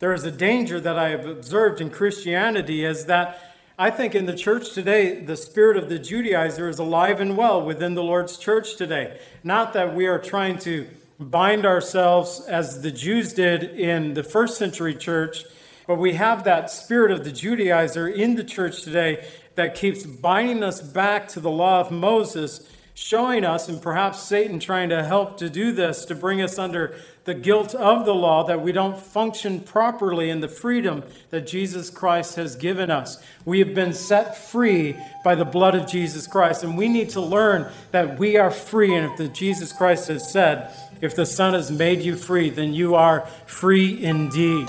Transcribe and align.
There 0.00 0.14
is 0.14 0.24
a 0.24 0.30
danger 0.30 0.80
that 0.80 0.98
I 0.98 1.10
have 1.10 1.26
observed 1.26 1.82
in 1.82 1.90
Christianity 1.90 2.86
is 2.86 3.04
that 3.04 3.54
I 3.78 3.90
think 3.90 4.14
in 4.14 4.24
the 4.24 4.34
church 4.34 4.72
today, 4.72 5.20
the 5.22 5.36
spirit 5.36 5.76
of 5.76 5.90
the 5.90 5.98
Judaizer 5.98 6.70
is 6.70 6.78
alive 6.78 7.20
and 7.20 7.36
well 7.36 7.60
within 7.60 7.94
the 7.94 8.02
Lord's 8.02 8.38
church 8.38 8.76
today. 8.76 9.20
Not 9.44 9.74
that 9.74 9.94
we 9.94 10.06
are 10.06 10.18
trying 10.18 10.58
to 10.60 10.88
bind 11.18 11.66
ourselves 11.66 12.40
as 12.48 12.80
the 12.80 12.90
Jews 12.90 13.34
did 13.34 13.62
in 13.62 14.14
the 14.14 14.22
first 14.22 14.56
century 14.56 14.94
church, 14.94 15.44
but 15.86 15.96
we 15.96 16.14
have 16.14 16.44
that 16.44 16.70
spirit 16.70 17.10
of 17.10 17.22
the 17.22 17.30
Judaizer 17.30 18.10
in 18.10 18.36
the 18.36 18.44
church 18.44 18.80
today 18.80 19.28
that 19.56 19.74
keeps 19.74 20.06
binding 20.06 20.62
us 20.62 20.80
back 20.80 21.28
to 21.28 21.40
the 21.40 21.50
law 21.50 21.78
of 21.80 21.90
Moses, 21.90 22.66
showing 22.94 23.44
us, 23.44 23.68
and 23.68 23.80
perhaps 23.80 24.22
Satan 24.22 24.60
trying 24.60 24.88
to 24.90 25.04
help 25.04 25.38
to 25.38 25.48
do 25.48 25.72
this, 25.72 26.04
to 26.06 26.14
bring 26.14 26.42
us 26.42 26.58
under 26.58 26.94
the 27.24 27.34
guilt 27.34 27.74
of 27.74 28.04
the 28.04 28.14
law, 28.14 28.44
that 28.44 28.62
we 28.62 28.72
don't 28.72 28.98
function 28.98 29.60
properly 29.60 30.30
in 30.30 30.40
the 30.40 30.48
freedom 30.48 31.02
that 31.30 31.46
Jesus 31.46 31.90
Christ 31.90 32.36
has 32.36 32.56
given 32.56 32.90
us. 32.90 33.22
We 33.44 33.58
have 33.60 33.74
been 33.74 33.92
set 33.92 34.36
free 34.36 34.96
by 35.22 35.34
the 35.34 35.44
blood 35.44 35.74
of 35.74 35.86
Jesus 35.86 36.26
Christ, 36.26 36.64
and 36.64 36.76
we 36.76 36.88
need 36.88 37.10
to 37.10 37.20
learn 37.20 37.70
that 37.92 38.18
we 38.18 38.36
are 38.36 38.50
free. 38.50 38.94
And 38.94 39.10
if 39.10 39.16
the 39.16 39.28
Jesus 39.28 39.72
Christ 39.72 40.08
has 40.08 40.30
said, 40.30 40.74
if 41.00 41.16
the 41.16 41.26
Son 41.26 41.54
has 41.54 41.70
made 41.70 42.02
you 42.02 42.16
free, 42.16 42.50
then 42.50 42.74
you 42.74 42.94
are 42.94 43.26
free 43.46 44.02
indeed. 44.02 44.68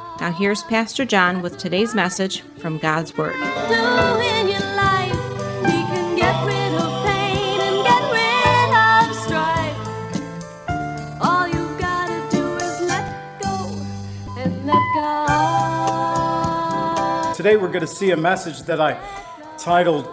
Now, 0.21 0.31
here's 0.31 0.61
Pastor 0.61 1.03
John 1.03 1.41
with 1.41 1.57
today's 1.57 1.95
message 1.95 2.41
from 2.59 2.77
God's 2.77 3.17
Word. 3.17 3.33
do 3.33 3.39
in 3.39 4.47
your 4.49 4.59
life. 4.75 5.15
He 5.65 5.81
can 5.81 6.15
get 6.15 6.45
rid 6.45 6.75
of 6.75 7.05
pain 7.07 7.59
and 7.59 7.83
get 7.83 8.03
rid 8.13 8.69
of 8.77 9.15
strife. 9.15 9.75
All 11.19 11.47
you've 11.47 11.79
gotta 11.79 12.23
do 12.29 12.55
is 12.57 12.81
let 12.81 13.41
go 13.41 13.75
and 14.37 14.63
let 14.67 14.77
God. 14.93 17.33
Today 17.35 17.57
we're 17.57 17.69
going 17.69 17.81
to 17.81 17.87
see 17.87 18.11
a 18.11 18.17
message 18.17 18.61
that 18.65 18.79
I 18.79 18.99
titled 19.57 20.07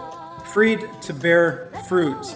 Freed 0.47 0.89
to 1.03 1.13
Bear 1.13 1.69
Fruit. 1.87 2.35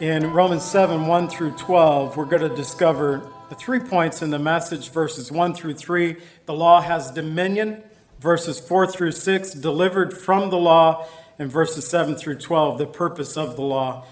In 0.00 0.32
Romans 0.32 0.64
7 0.64 1.06
1 1.06 1.28
through 1.28 1.50
12, 1.50 2.16
we're 2.16 2.24
going 2.24 2.48
to 2.48 2.56
discover 2.56 3.30
the 3.48 3.54
three 3.54 3.80
points 3.80 4.20
in 4.20 4.30
the 4.30 4.38
message 4.38 4.90
verses 4.90 5.32
1 5.32 5.54
through 5.54 5.74
3. 5.74 6.16
The 6.46 6.54
law 6.54 6.80
has 6.80 7.10
dominion, 7.10 7.82
verses 8.20 8.60
4 8.60 8.86
through 8.86 9.12
6, 9.12 9.52
delivered 9.52 10.16
from 10.16 10.50
the 10.50 10.58
law, 10.58 11.06
and 11.38 11.50
verses 11.50 11.88
7 11.88 12.16
through 12.16 12.38
12, 12.38 12.78
the 12.78 12.86
purpose 12.86 13.36
of 13.36 13.56
the 13.56 13.62
law. 13.62 14.04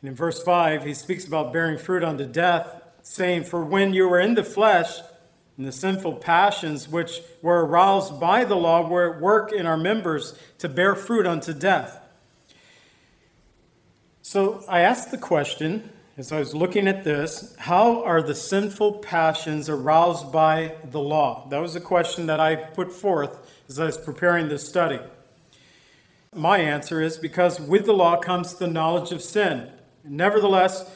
And 0.00 0.10
in 0.10 0.14
verse 0.16 0.42
5, 0.42 0.84
he 0.84 0.94
speaks 0.94 1.26
about 1.26 1.52
bearing 1.52 1.78
fruit 1.78 2.02
unto 2.02 2.26
death, 2.26 2.82
saying, 3.02 3.44
For 3.44 3.64
when 3.64 3.94
you 3.94 4.08
were 4.08 4.20
in 4.20 4.34
the 4.34 4.44
flesh, 4.44 4.98
and 5.56 5.66
the 5.66 5.72
sinful 5.72 6.14
passions 6.16 6.88
which 6.88 7.20
were 7.40 7.64
aroused 7.64 8.18
by 8.18 8.44
the 8.44 8.56
law 8.56 8.86
were 8.88 9.14
at 9.14 9.20
work 9.20 9.52
in 9.52 9.66
our 9.66 9.76
members 9.76 10.36
to 10.58 10.68
bear 10.68 10.96
fruit 10.96 11.26
unto 11.26 11.52
death. 11.52 12.00
So 14.20 14.64
I 14.68 14.80
ask 14.80 15.10
the 15.10 15.18
question 15.18 15.90
as 16.16 16.30
I 16.30 16.38
was 16.38 16.54
looking 16.54 16.86
at 16.86 17.02
this 17.02 17.56
how 17.58 18.04
are 18.04 18.22
the 18.22 18.34
sinful 18.34 18.98
passions 18.98 19.68
aroused 19.68 20.30
by 20.30 20.74
the 20.84 21.00
law? 21.00 21.46
That 21.50 21.60
was 21.60 21.74
a 21.74 21.80
question 21.80 22.26
that 22.26 22.40
I 22.40 22.54
put 22.56 22.92
forth 22.92 23.50
as 23.68 23.78
I 23.78 23.86
was 23.86 23.98
preparing 23.98 24.48
this 24.48 24.66
study. 24.68 25.00
My 26.32 26.58
answer 26.58 27.00
is 27.00 27.16
because 27.16 27.60
with 27.60 27.86
the 27.86 27.92
law 27.92 28.16
comes 28.16 28.54
the 28.54 28.66
knowledge 28.66 29.12
of 29.12 29.22
sin. 29.22 29.70
Nevertheless, 30.04 30.90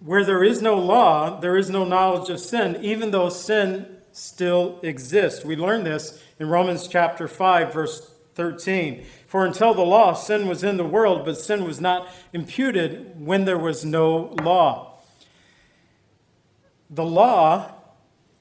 where 0.00 0.24
there 0.24 0.42
is 0.42 0.62
no 0.62 0.76
law, 0.78 1.40
there 1.40 1.56
is 1.56 1.70
no 1.70 1.84
knowledge 1.84 2.30
of 2.30 2.40
sin, 2.40 2.76
even 2.80 3.10
though 3.10 3.28
sin 3.28 3.86
still 4.12 4.80
exists. 4.82 5.44
We 5.44 5.56
learn 5.56 5.84
this 5.84 6.22
in 6.38 6.48
Romans 6.48 6.88
chapter 6.88 7.28
5, 7.28 7.72
verse 7.72 8.10
13. 8.34 9.04
For 9.26 9.44
until 9.44 9.74
the 9.74 9.82
law, 9.82 10.14
sin 10.14 10.48
was 10.48 10.64
in 10.64 10.76
the 10.76 10.84
world, 10.84 11.24
but 11.24 11.36
sin 11.38 11.64
was 11.64 11.80
not 11.80 12.08
imputed 12.32 13.24
when 13.24 13.44
there 13.44 13.58
was 13.58 13.84
no 13.84 14.34
law. 14.42 14.98
The 16.88 17.04
law 17.04 17.72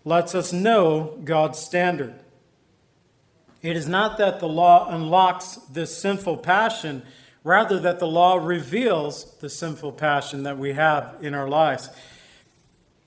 lets 0.04 0.34
us 0.34 0.52
know 0.54 1.20
God's 1.24 1.60
standard. 1.60 2.16
It 3.62 3.76
is 3.76 3.88
not 3.88 4.18
that 4.18 4.40
the 4.40 4.48
law 4.48 4.90
unlocks 4.90 5.56
this 5.72 5.96
sinful 5.98 6.38
passion, 6.38 7.04
rather, 7.44 7.80
that 7.80 8.00
the 8.00 8.08
law 8.08 8.36
reveals 8.36 9.36
the 9.40 9.50
sinful 9.50 9.94
passion 9.94 10.44
that 10.44 10.58
we 10.58 10.74
have 10.74 11.16
in 11.22 11.36
our 11.36 11.48
lives. 11.48 11.90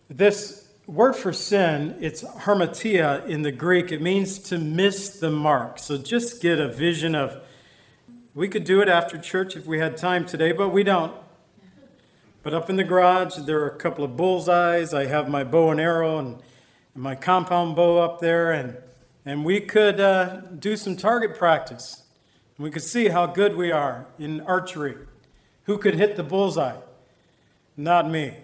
This 0.09 0.62
word 0.87 1.15
for 1.15 1.33
sin, 1.33 1.97
it's 2.01 2.23
hamartia 2.23 3.27
in 3.27 3.43
the 3.43 3.53
Greek. 3.53 3.93
It 3.93 4.03
means 4.03 4.39
to 4.41 4.59
miss 4.59 5.21
the 5.21 5.31
mark. 5.31 5.79
So 5.79 5.97
just 5.97 6.43
get 6.43 6.59
a 6.59 6.69
vision 6.69 7.15
of, 7.15 7.43
we 8.35 8.49
could 8.49 8.65
do 8.65 8.81
it 8.81 8.89
after 8.89 9.19
church 9.19 9.57
if 9.57 9.67
we 9.67 9.79
had 9.79 9.97
time 9.97 10.27
today, 10.27 10.53
but 10.53 10.71
we 10.71 10.83
don't. 10.83 11.15
But 12.43 12.55
up 12.55 12.69
in 12.69 12.77
the 12.77 12.85
garage, 12.85 13.37
there 13.37 13.61
are 13.61 13.69
a 13.69 13.77
couple 13.77 14.05
of 14.05 14.17
bullseyes. 14.17 14.93
I 14.93 15.07
have 15.07 15.29
my 15.29 15.45
bow 15.45 15.71
and 15.71 15.81
arrow 15.81 16.19
and, 16.19 16.43
and 16.95 17.03
my 17.03 17.15
compound 17.15 17.77
bow 17.77 17.99
up 17.99 18.19
there, 18.19 18.51
and, 18.51 18.77
and 19.25 19.45
we 19.45 19.61
could 19.61 20.01
uh, 20.01 20.41
do 20.59 20.77
some 20.77 20.97
target 20.97 21.39
practice. 21.39 22.03
We 22.59 22.71
could 22.71 22.83
see 22.83 23.09
how 23.09 23.27
good 23.27 23.57
we 23.57 23.71
are 23.71 24.07
in 24.19 24.41
archery. 24.41 24.97
Who 25.65 25.79
could 25.79 25.95
hit 25.95 26.17
the 26.17 26.25
bullseye? 26.25 26.77
Not 27.77 28.11
me. 28.11 28.39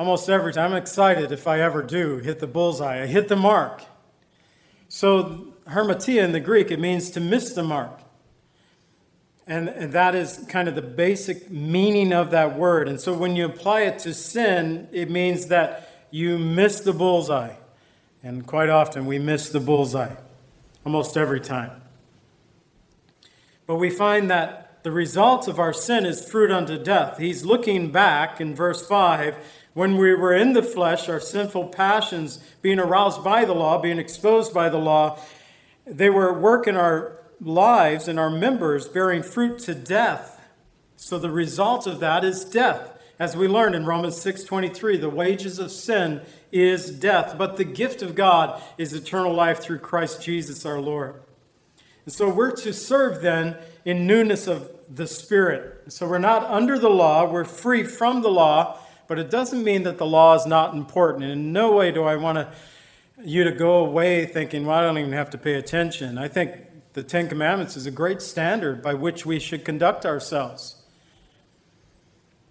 Almost 0.00 0.30
every 0.30 0.54
time. 0.54 0.72
I'm 0.72 0.78
excited 0.78 1.30
if 1.30 1.46
I 1.46 1.60
ever 1.60 1.82
do 1.82 2.16
hit 2.20 2.38
the 2.38 2.46
bullseye. 2.46 3.02
I 3.02 3.06
hit 3.06 3.28
the 3.28 3.36
mark. 3.36 3.84
So, 4.88 5.48
hamartia 5.66 6.24
in 6.24 6.32
the 6.32 6.40
Greek, 6.40 6.70
it 6.70 6.80
means 6.80 7.10
to 7.10 7.20
miss 7.20 7.52
the 7.52 7.62
mark. 7.62 8.00
And, 9.46 9.68
and 9.68 9.92
that 9.92 10.14
is 10.14 10.42
kind 10.48 10.68
of 10.68 10.74
the 10.74 10.80
basic 10.80 11.50
meaning 11.50 12.14
of 12.14 12.30
that 12.30 12.56
word. 12.56 12.88
And 12.88 12.98
so, 12.98 13.12
when 13.12 13.36
you 13.36 13.44
apply 13.44 13.82
it 13.82 13.98
to 13.98 14.14
sin, 14.14 14.88
it 14.90 15.10
means 15.10 15.48
that 15.48 16.06
you 16.10 16.38
miss 16.38 16.80
the 16.80 16.94
bullseye. 16.94 17.56
And 18.22 18.46
quite 18.46 18.70
often, 18.70 19.04
we 19.04 19.18
miss 19.18 19.50
the 19.50 19.60
bullseye, 19.60 20.14
almost 20.82 21.14
every 21.18 21.40
time. 21.40 21.82
But 23.66 23.76
we 23.76 23.90
find 23.90 24.30
that 24.30 24.82
the 24.82 24.92
result 24.92 25.46
of 25.46 25.58
our 25.58 25.74
sin 25.74 26.06
is 26.06 26.26
fruit 26.26 26.50
unto 26.50 26.82
death. 26.82 27.18
He's 27.18 27.44
looking 27.44 27.92
back 27.92 28.40
in 28.40 28.54
verse 28.54 28.86
5 28.86 29.36
when 29.74 29.96
we 29.96 30.14
were 30.14 30.34
in 30.34 30.52
the 30.52 30.62
flesh, 30.62 31.08
our 31.08 31.20
sinful 31.20 31.68
passions 31.68 32.38
being 32.62 32.78
aroused 32.78 33.22
by 33.22 33.44
the 33.44 33.54
law, 33.54 33.78
being 33.80 33.98
exposed 33.98 34.52
by 34.52 34.68
the 34.68 34.78
law, 34.78 35.18
they 35.86 36.10
were 36.10 36.34
at 36.34 36.40
work 36.40 36.66
in 36.66 36.76
our 36.76 37.18
lives 37.40 38.08
and 38.08 38.18
our 38.18 38.30
members, 38.30 38.88
bearing 38.88 39.22
fruit 39.22 39.58
to 39.60 39.74
death. 39.74 40.40
So 40.96 41.18
the 41.18 41.30
result 41.30 41.86
of 41.86 42.00
that 42.00 42.24
is 42.24 42.44
death. 42.44 42.98
As 43.18 43.36
we 43.36 43.48
learned 43.48 43.74
in 43.74 43.86
Romans 43.86 44.16
6:23, 44.16 44.96
the 44.96 45.10
wages 45.10 45.58
of 45.58 45.70
sin 45.70 46.22
is 46.50 46.90
death, 46.90 47.36
but 47.36 47.56
the 47.56 47.64
gift 47.64 48.02
of 48.02 48.14
God 48.14 48.60
is 48.78 48.92
eternal 48.92 49.32
life 49.32 49.60
through 49.60 49.78
Christ 49.78 50.22
Jesus 50.22 50.64
our 50.64 50.80
Lord. 50.80 51.14
And 52.04 52.14
so 52.14 52.28
we're 52.28 52.56
to 52.56 52.72
serve 52.72 53.20
then 53.22 53.56
in 53.84 54.06
newness 54.06 54.46
of 54.46 54.70
the 54.88 55.06
Spirit. 55.06 55.84
So 55.88 56.08
we're 56.08 56.18
not 56.18 56.44
under 56.44 56.78
the 56.78 56.90
law, 56.90 57.30
we're 57.30 57.44
free 57.44 57.84
from 57.84 58.22
the 58.22 58.30
law, 58.30 58.78
but 59.10 59.18
it 59.18 59.28
doesn't 59.28 59.64
mean 59.64 59.82
that 59.82 59.98
the 59.98 60.06
law 60.06 60.36
is 60.36 60.46
not 60.46 60.72
important. 60.72 61.24
And 61.24 61.32
in 61.32 61.52
no 61.52 61.72
way 61.72 61.90
do 61.90 62.04
I 62.04 62.14
want 62.14 62.38
to, 62.38 62.48
you 63.20 63.42
to 63.42 63.50
go 63.50 63.84
away 63.84 64.24
thinking, 64.24 64.64
well, 64.64 64.78
I 64.78 64.82
don't 64.84 64.98
even 64.98 65.14
have 65.14 65.30
to 65.30 65.38
pay 65.38 65.54
attention. 65.54 66.16
I 66.16 66.28
think 66.28 66.92
the 66.92 67.02
Ten 67.02 67.28
Commandments 67.28 67.76
is 67.76 67.86
a 67.86 67.90
great 67.90 68.22
standard 68.22 68.84
by 68.84 68.94
which 68.94 69.26
we 69.26 69.40
should 69.40 69.64
conduct 69.64 70.06
ourselves. 70.06 70.84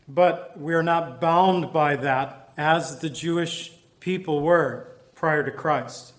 But 0.05 0.59
we 0.59 0.73
are 0.73 0.83
not 0.83 1.21
bound 1.21 1.71
by 1.71 1.95
that 1.95 2.51
as 2.57 2.99
the 2.99 3.09
Jewish 3.09 3.71
people 4.01 4.41
were 4.41 4.91
prior 5.15 5.45
to 5.45 5.51
Christ. 5.51 6.11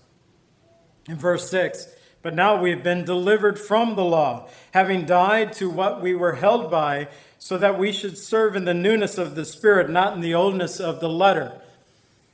In 1.07 1.17
verse 1.17 1.51
6, 1.51 1.87
but 2.23 2.33
now 2.33 2.59
we 2.59 2.71
have 2.71 2.81
been 2.81 3.05
delivered 3.05 3.59
from 3.59 3.95
the 3.95 4.03
law, 4.03 4.49
having 4.73 5.05
died 5.05 5.53
to 5.53 5.69
what 5.69 6.01
we 6.01 6.15
were 6.15 6.33
held 6.33 6.71
by, 6.71 7.09
so 7.43 7.57
that 7.57 7.79
we 7.79 7.91
should 7.91 8.19
serve 8.19 8.55
in 8.55 8.65
the 8.65 8.73
newness 8.73 9.17
of 9.17 9.33
the 9.33 9.43
Spirit, 9.43 9.89
not 9.89 10.13
in 10.13 10.21
the 10.21 10.35
oldness 10.35 10.79
of 10.79 10.99
the 10.99 11.09
letter. 11.09 11.51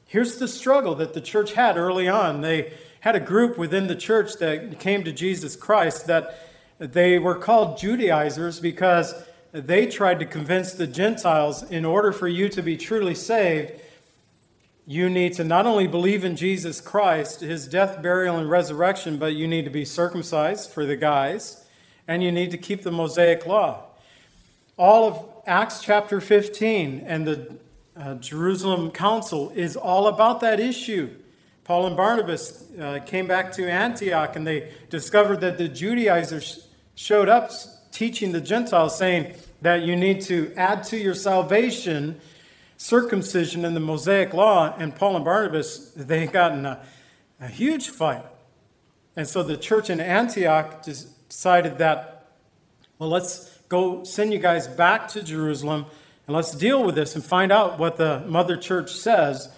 Here's 0.06 0.36
the 0.36 0.50
struggle 0.50 0.96
that 0.96 1.14
the 1.14 1.22
church 1.22 1.54
had 1.54 1.78
early 1.78 2.10
on. 2.10 2.42
They 2.42 2.74
had 3.00 3.16
a 3.16 3.22
group 3.22 3.58
within 3.58 3.88
the 3.88 3.96
church 3.96 4.34
that 4.40 4.82
came 4.82 5.06
to 5.06 5.14
Jesus 5.14 5.56
Christ 5.56 6.08
that 6.08 6.38
they 6.78 7.20
were 7.20 7.36
called 7.36 7.78
Judaizers 7.78 8.60
because 8.60 9.16
they 9.54 9.88
tried 9.88 10.20
to 10.20 10.26
convince 10.26 10.74
the 10.74 10.86
Gentiles 10.86 11.64
in 11.64 11.86
order 11.86 12.12
for 12.12 12.28
you 12.28 12.50
to 12.50 12.62
be 12.62 12.76
truly 12.76 13.16
saved, 13.16 13.80
you 14.86 15.10
need 15.10 15.34
to 15.36 15.46
not 15.46 15.66
only 15.66 15.88
believe 15.88 16.26
in 16.26 16.36
Jesus 16.36 16.82
Christ, 16.82 17.40
his 17.40 17.66
death, 17.66 18.02
burial, 18.02 18.36
and 18.36 18.50
resurrection, 18.50 19.18
but 19.18 19.36
you 19.36 19.48
need 19.48 19.64
to 19.64 19.72
be 19.72 19.86
circumcised 19.86 20.70
for 20.70 20.86
the 20.86 20.98
guys, 20.98 21.66
and 22.10 22.22
you 22.22 22.32
need 22.32 22.52
to 22.52 22.58
keep 22.58 22.84
the 22.84 22.92
Mosaic 22.92 23.46
law. 23.46 23.87
All 24.78 25.08
of 25.08 25.26
Acts 25.48 25.82
chapter 25.82 26.22
15 26.22 27.04
and 27.06 27.26
the 27.26 27.58
uh, 27.96 28.14
Jerusalem 28.16 28.92
Council 28.92 29.52
is 29.56 29.76
all 29.76 30.08
about 30.08 30.40
that 30.42 30.60
issue. 30.60 31.10
Paul 31.64 31.88
and 31.88 31.98
Barnabas 31.98 32.64
uh, 32.80 33.00
came 33.06 33.26
back 33.28 33.52
to 33.54 33.68
Antioch 33.68 34.36
and 34.36 34.46
they 34.46 34.72
discovered 34.92 35.42
that 35.42 35.58
the 35.58 35.68
Judaizers 35.68 36.68
showed 36.94 37.28
up 37.28 37.52
teaching 37.92 38.32
the 38.32 38.40
Gentiles, 38.40 38.96
saying 38.96 39.34
that 39.64 39.82
you 39.82 39.96
need 39.96 40.22
to 40.22 40.54
add 40.56 40.84
to 40.86 40.98
your 40.98 41.16
salvation 41.16 42.22
circumcision 42.78 43.66
and 43.66 43.76
the 43.76 43.80
Mosaic 43.80 44.34
law, 44.36 44.76
and 44.78 44.96
Paul 44.96 45.16
and 45.16 45.26
Barnabas, 45.26 45.92
they 45.96 46.28
got 46.28 46.52
in 46.52 46.66
a, 46.66 46.80
a 47.42 47.48
huge 47.48 47.90
fight. 47.90 48.24
And 49.16 49.28
so 49.28 49.42
the 49.42 49.58
church 49.58 49.90
in 49.90 50.00
Antioch 50.00 50.84
decided 50.84 51.80
that, 51.80 52.28
well, 53.00 53.10
let's 53.10 53.57
go 53.70 54.04
send 54.04 54.34
you 54.34 54.40
guys 54.40 54.68
back 54.68 55.08
to 55.10 55.24
Jerusalem 55.24 55.86
and 56.26 56.36
let's 56.36 56.52
deal 56.52 56.84
with 56.84 56.96
this 56.96 57.16
and 57.16 57.24
find 57.24 57.52
out 57.52 57.80
what 57.80 57.98
the 57.98 58.20
mother 58.28 58.58
church 58.58 58.92
says 58.92 59.50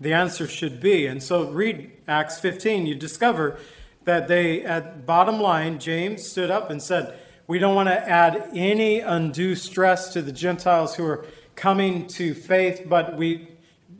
the 0.00 0.12
answer 0.12 0.46
should 0.46 0.80
be. 0.80 1.06
And 1.06 1.22
so 1.22 1.50
read 1.50 1.90
Acts 2.06 2.38
15, 2.40 2.86
you 2.86 2.94
discover 2.94 3.58
that 4.04 4.28
they, 4.28 4.64
at 4.64 5.06
bottom 5.06 5.40
line, 5.40 5.78
James 5.78 6.24
stood 6.24 6.50
up 6.50 6.70
and 6.70 6.82
said, 6.82 7.18
We 7.46 7.58
don't 7.58 7.74
want 7.74 7.88
to 7.88 8.08
add 8.08 8.50
any 8.54 9.00
undue 9.00 9.54
stress 9.54 10.12
to 10.12 10.22
the 10.22 10.32
Gentiles 10.32 10.96
who 10.96 11.04
are 11.06 11.26
coming 11.56 12.06
to 12.08 12.34
faith, 12.34 12.82
but 12.86 13.16
we 13.16 13.48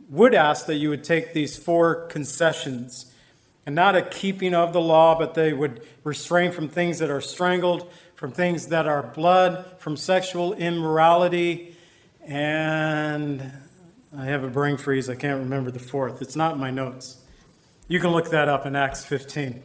would 0.09 0.35
ask 0.35 0.67
that 0.67 0.75
you 0.75 0.89
would 0.89 1.03
take 1.03 1.33
these 1.33 1.57
four 1.57 2.05
concessions 2.07 3.11
and 3.65 3.73
not 3.73 3.95
a 3.95 4.03
keeping 4.03 4.53
of 4.53 4.73
the 4.73 4.81
law, 4.81 5.17
but 5.17 5.33
they 5.33 5.51
would 5.51 5.81
restrain 6.03 6.51
from 6.51 6.69
things 6.69 6.99
that 6.99 7.09
are 7.09 7.21
strangled, 7.21 7.91
from 8.15 8.31
things 8.31 8.67
that 8.67 8.87
are 8.87 9.03
blood, 9.03 9.65
from 9.77 9.97
sexual 9.97 10.53
immorality, 10.53 11.75
and 12.25 13.51
I 14.17 14.25
have 14.25 14.43
a 14.43 14.47
brain 14.47 14.77
freeze. 14.77 15.09
I 15.09 15.15
can't 15.15 15.39
remember 15.39 15.69
the 15.69 15.79
fourth. 15.79 16.21
It's 16.21 16.35
not 16.35 16.53
in 16.53 16.59
my 16.59 16.71
notes. 16.71 17.17
You 17.87 17.99
can 17.99 18.11
look 18.11 18.31
that 18.31 18.47
up 18.47 18.65
in 18.65 18.75
Acts 18.75 19.05
15. 19.05 19.61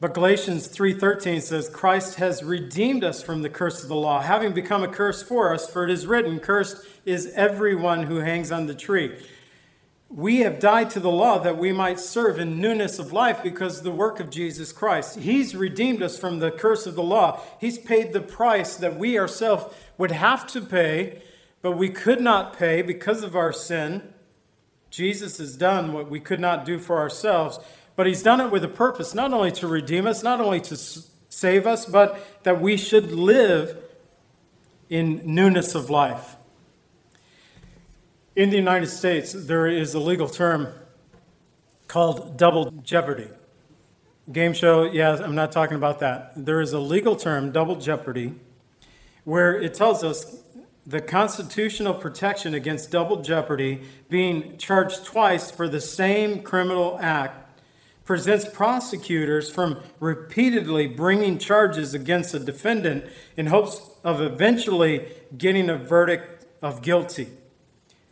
But 0.00 0.14
Galatians 0.14 0.66
3:13 0.66 1.40
says 1.40 1.68
Christ 1.68 2.16
has 2.16 2.42
redeemed 2.42 3.04
us 3.04 3.22
from 3.22 3.42
the 3.42 3.48
curse 3.48 3.82
of 3.82 3.88
the 3.88 3.94
law, 3.94 4.20
having 4.20 4.52
become 4.52 4.82
a 4.82 4.88
curse 4.88 5.22
for 5.22 5.54
us, 5.54 5.68
for 5.68 5.84
it 5.84 5.90
is 5.90 6.06
written, 6.06 6.40
cursed 6.40 6.84
is 7.04 7.32
everyone 7.34 8.04
who 8.04 8.16
hangs 8.16 8.50
on 8.50 8.66
the 8.66 8.74
tree. 8.74 9.16
We 10.14 10.40
have 10.40 10.60
died 10.60 10.90
to 10.90 11.00
the 11.00 11.10
law 11.10 11.38
that 11.38 11.56
we 11.56 11.72
might 11.72 11.98
serve 11.98 12.38
in 12.38 12.60
newness 12.60 12.98
of 12.98 13.12
life 13.12 13.42
because 13.42 13.78
of 13.78 13.84
the 13.84 13.90
work 13.90 14.20
of 14.20 14.28
Jesus 14.28 14.70
Christ. 14.70 15.20
He's 15.20 15.56
redeemed 15.56 16.02
us 16.02 16.18
from 16.18 16.38
the 16.38 16.50
curse 16.50 16.86
of 16.86 16.96
the 16.96 17.02
law. 17.02 17.40
He's 17.58 17.78
paid 17.78 18.12
the 18.12 18.20
price 18.20 18.76
that 18.76 18.98
we 18.98 19.18
ourselves 19.18 19.74
would 19.96 20.10
have 20.10 20.46
to 20.48 20.60
pay, 20.60 21.22
but 21.62 21.78
we 21.78 21.88
could 21.88 22.20
not 22.20 22.58
pay 22.58 22.82
because 22.82 23.22
of 23.22 23.34
our 23.34 23.54
sin. 23.54 24.12
Jesus 24.90 25.38
has 25.38 25.56
done 25.56 25.94
what 25.94 26.10
we 26.10 26.20
could 26.20 26.40
not 26.40 26.66
do 26.66 26.78
for 26.78 26.98
ourselves. 26.98 27.58
But 27.96 28.06
he's 28.06 28.22
done 28.22 28.40
it 28.42 28.50
with 28.50 28.64
a 28.64 28.68
purpose, 28.68 29.14
not 29.14 29.32
only 29.32 29.52
to 29.52 29.66
redeem 29.66 30.06
us, 30.06 30.22
not 30.22 30.42
only 30.42 30.60
to 30.60 30.76
save 30.76 31.66
us, 31.66 31.86
but 31.86 32.42
that 32.42 32.60
we 32.60 32.76
should 32.76 33.12
live 33.12 33.78
in 34.90 35.22
newness 35.24 35.74
of 35.74 35.88
life. 35.88 36.36
In 38.34 38.48
the 38.48 38.56
United 38.56 38.86
States, 38.86 39.32
there 39.34 39.66
is 39.66 39.92
a 39.92 39.98
legal 39.98 40.26
term 40.26 40.68
called 41.86 42.38
double 42.38 42.70
jeopardy. 42.82 43.28
Game 44.30 44.54
show, 44.54 44.84
yes, 44.84 45.20
I'm 45.20 45.34
not 45.34 45.52
talking 45.52 45.76
about 45.76 46.00
that. 46.00 46.32
There 46.34 46.62
is 46.62 46.72
a 46.72 46.78
legal 46.78 47.14
term, 47.14 47.52
double 47.52 47.76
jeopardy, 47.76 48.34
where 49.24 49.60
it 49.60 49.74
tells 49.74 50.02
us 50.02 50.42
the 50.86 51.02
constitutional 51.02 51.92
protection 51.92 52.54
against 52.54 52.90
double 52.90 53.20
jeopardy 53.20 53.82
being 54.08 54.56
charged 54.56 55.04
twice 55.04 55.50
for 55.50 55.68
the 55.68 55.80
same 55.80 56.42
criminal 56.42 56.98
act 57.02 57.60
prevents 58.06 58.48
prosecutors 58.48 59.50
from 59.50 59.78
repeatedly 60.00 60.86
bringing 60.86 61.36
charges 61.36 61.92
against 61.92 62.32
a 62.32 62.38
defendant 62.38 63.04
in 63.36 63.48
hopes 63.48 63.90
of 64.02 64.22
eventually 64.22 65.06
getting 65.36 65.68
a 65.68 65.76
verdict 65.76 66.46
of 66.62 66.80
guilty. 66.80 67.28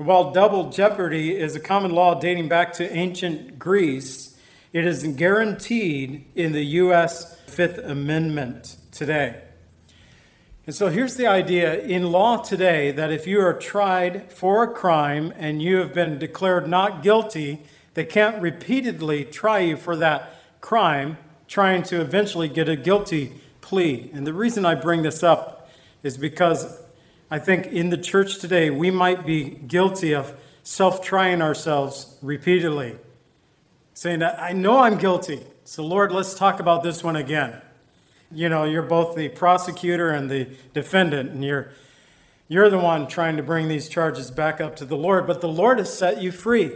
While 0.00 0.30
double 0.30 0.70
jeopardy 0.70 1.36
is 1.36 1.54
a 1.54 1.60
common 1.60 1.90
law 1.90 2.18
dating 2.18 2.48
back 2.48 2.72
to 2.74 2.90
ancient 2.90 3.58
Greece, 3.58 4.34
it 4.72 4.86
is 4.86 5.06
guaranteed 5.06 6.24
in 6.34 6.52
the 6.52 6.64
U.S. 6.64 7.38
Fifth 7.40 7.76
Amendment 7.76 8.78
today. 8.92 9.42
And 10.64 10.74
so 10.74 10.88
here's 10.88 11.16
the 11.16 11.26
idea 11.26 11.80
in 11.80 12.12
law 12.12 12.38
today 12.38 12.92
that 12.92 13.12
if 13.12 13.26
you 13.26 13.42
are 13.42 13.52
tried 13.52 14.32
for 14.32 14.62
a 14.62 14.72
crime 14.72 15.34
and 15.36 15.60
you 15.60 15.76
have 15.76 15.92
been 15.92 16.18
declared 16.18 16.66
not 16.66 17.02
guilty, 17.02 17.58
they 17.92 18.06
can't 18.06 18.40
repeatedly 18.40 19.26
try 19.26 19.58
you 19.58 19.76
for 19.76 19.96
that 19.96 20.34
crime, 20.62 21.18
trying 21.46 21.82
to 21.82 22.00
eventually 22.00 22.48
get 22.48 22.70
a 22.70 22.76
guilty 22.76 23.34
plea. 23.60 24.10
And 24.14 24.26
the 24.26 24.32
reason 24.32 24.64
I 24.64 24.76
bring 24.76 25.02
this 25.02 25.22
up 25.22 25.68
is 26.02 26.16
because 26.16 26.80
I 27.30 27.38
think 27.38 27.66
in 27.66 27.90
the 27.90 27.96
church 27.96 28.38
today, 28.38 28.70
we 28.70 28.90
might 28.90 29.24
be 29.24 29.44
guilty 29.44 30.14
of 30.14 30.34
self 30.64 31.00
trying 31.00 31.40
ourselves 31.40 32.18
repeatedly, 32.22 32.96
saying, 33.94 34.22
I 34.22 34.52
know 34.52 34.78
I'm 34.78 34.98
guilty. 34.98 35.40
So, 35.64 35.84
Lord, 35.84 36.10
let's 36.10 36.34
talk 36.34 36.58
about 36.58 36.82
this 36.82 37.04
one 37.04 37.14
again. 37.14 37.62
You 38.32 38.48
know, 38.48 38.64
you're 38.64 38.82
both 38.82 39.14
the 39.14 39.28
prosecutor 39.28 40.10
and 40.10 40.28
the 40.28 40.48
defendant, 40.74 41.30
and 41.30 41.44
you're, 41.44 41.70
you're 42.48 42.68
the 42.68 42.78
one 42.78 43.06
trying 43.06 43.36
to 43.36 43.44
bring 43.44 43.68
these 43.68 43.88
charges 43.88 44.32
back 44.32 44.60
up 44.60 44.74
to 44.76 44.84
the 44.84 44.96
Lord, 44.96 45.28
but 45.28 45.40
the 45.40 45.48
Lord 45.48 45.78
has 45.78 45.96
set 45.96 46.20
you 46.20 46.32
free. 46.32 46.72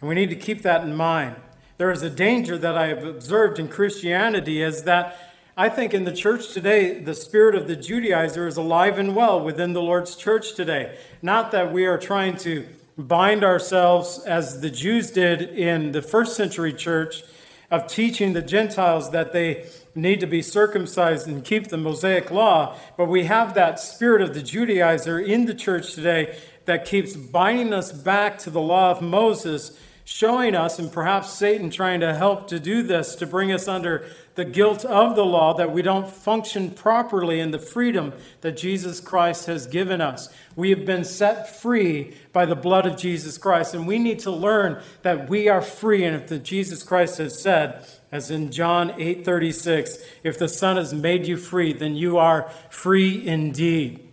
And 0.00 0.08
we 0.08 0.14
need 0.14 0.30
to 0.30 0.36
keep 0.36 0.62
that 0.62 0.84
in 0.84 0.94
mind. 0.94 1.36
There 1.78 1.90
is 1.90 2.02
a 2.02 2.10
danger 2.10 2.56
that 2.58 2.78
I 2.78 2.86
have 2.86 3.04
observed 3.04 3.58
in 3.58 3.66
Christianity 3.66 4.62
is 4.62 4.84
that 4.84 5.25
I 5.58 5.70
think 5.70 5.94
in 5.94 6.04
the 6.04 6.12
church 6.12 6.52
today, 6.52 7.00
the 7.00 7.14
spirit 7.14 7.54
of 7.54 7.66
the 7.66 7.76
Judaizer 7.76 8.46
is 8.46 8.58
alive 8.58 8.98
and 8.98 9.16
well 9.16 9.40
within 9.40 9.72
the 9.72 9.80
Lord's 9.80 10.14
church 10.14 10.54
today. 10.54 10.98
Not 11.22 11.50
that 11.52 11.72
we 11.72 11.86
are 11.86 11.96
trying 11.96 12.36
to 12.38 12.66
bind 12.98 13.42
ourselves 13.42 14.22
as 14.26 14.60
the 14.60 14.68
Jews 14.68 15.10
did 15.10 15.40
in 15.40 15.92
the 15.92 16.02
first 16.02 16.36
century 16.36 16.74
church 16.74 17.22
of 17.70 17.86
teaching 17.86 18.34
the 18.34 18.42
Gentiles 18.42 19.12
that 19.12 19.32
they 19.32 19.64
need 19.94 20.20
to 20.20 20.26
be 20.26 20.42
circumcised 20.42 21.26
and 21.26 21.42
keep 21.42 21.68
the 21.68 21.78
Mosaic 21.78 22.30
law, 22.30 22.76
but 22.98 23.06
we 23.06 23.24
have 23.24 23.54
that 23.54 23.80
spirit 23.80 24.20
of 24.20 24.34
the 24.34 24.42
Judaizer 24.42 25.26
in 25.26 25.46
the 25.46 25.54
church 25.54 25.94
today 25.94 26.36
that 26.66 26.84
keeps 26.84 27.16
binding 27.16 27.72
us 27.72 27.92
back 27.92 28.36
to 28.40 28.50
the 28.50 28.60
law 28.60 28.90
of 28.90 29.00
Moses 29.00 29.80
showing 30.06 30.54
us, 30.54 30.78
and 30.78 30.92
perhaps 30.92 31.32
Satan 31.32 31.68
trying 31.68 31.98
to 31.98 32.14
help 32.14 32.46
to 32.46 32.60
do 32.60 32.80
this, 32.80 33.16
to 33.16 33.26
bring 33.26 33.50
us 33.50 33.66
under 33.66 34.06
the 34.36 34.44
guilt 34.44 34.84
of 34.84 35.16
the 35.16 35.24
law, 35.24 35.52
that 35.54 35.72
we 35.72 35.82
don't 35.82 36.08
function 36.08 36.70
properly 36.70 37.40
in 37.40 37.50
the 37.50 37.58
freedom 37.58 38.12
that 38.42 38.56
Jesus 38.56 39.00
Christ 39.00 39.46
has 39.46 39.66
given 39.66 40.00
us. 40.00 40.28
We 40.54 40.70
have 40.70 40.86
been 40.86 41.02
set 41.02 41.60
free 41.60 42.14
by 42.32 42.46
the 42.46 42.54
blood 42.54 42.86
of 42.86 42.96
Jesus 42.96 43.36
Christ, 43.36 43.74
and 43.74 43.84
we 43.84 43.98
need 43.98 44.20
to 44.20 44.30
learn 44.30 44.80
that 45.02 45.28
we 45.28 45.48
are 45.48 45.60
free. 45.60 46.04
And 46.04 46.14
if 46.14 46.28
the 46.28 46.38
Jesus 46.38 46.84
Christ 46.84 47.18
has 47.18 47.42
said, 47.42 47.84
as 48.12 48.30
in 48.30 48.52
John 48.52 48.90
8:36, 48.90 49.98
if 50.22 50.38
the 50.38 50.48
Son 50.48 50.76
has 50.76 50.94
made 50.94 51.26
you 51.26 51.36
free, 51.36 51.72
then 51.72 51.96
you 51.96 52.16
are 52.16 52.48
free 52.70 53.26
indeed. 53.26 54.08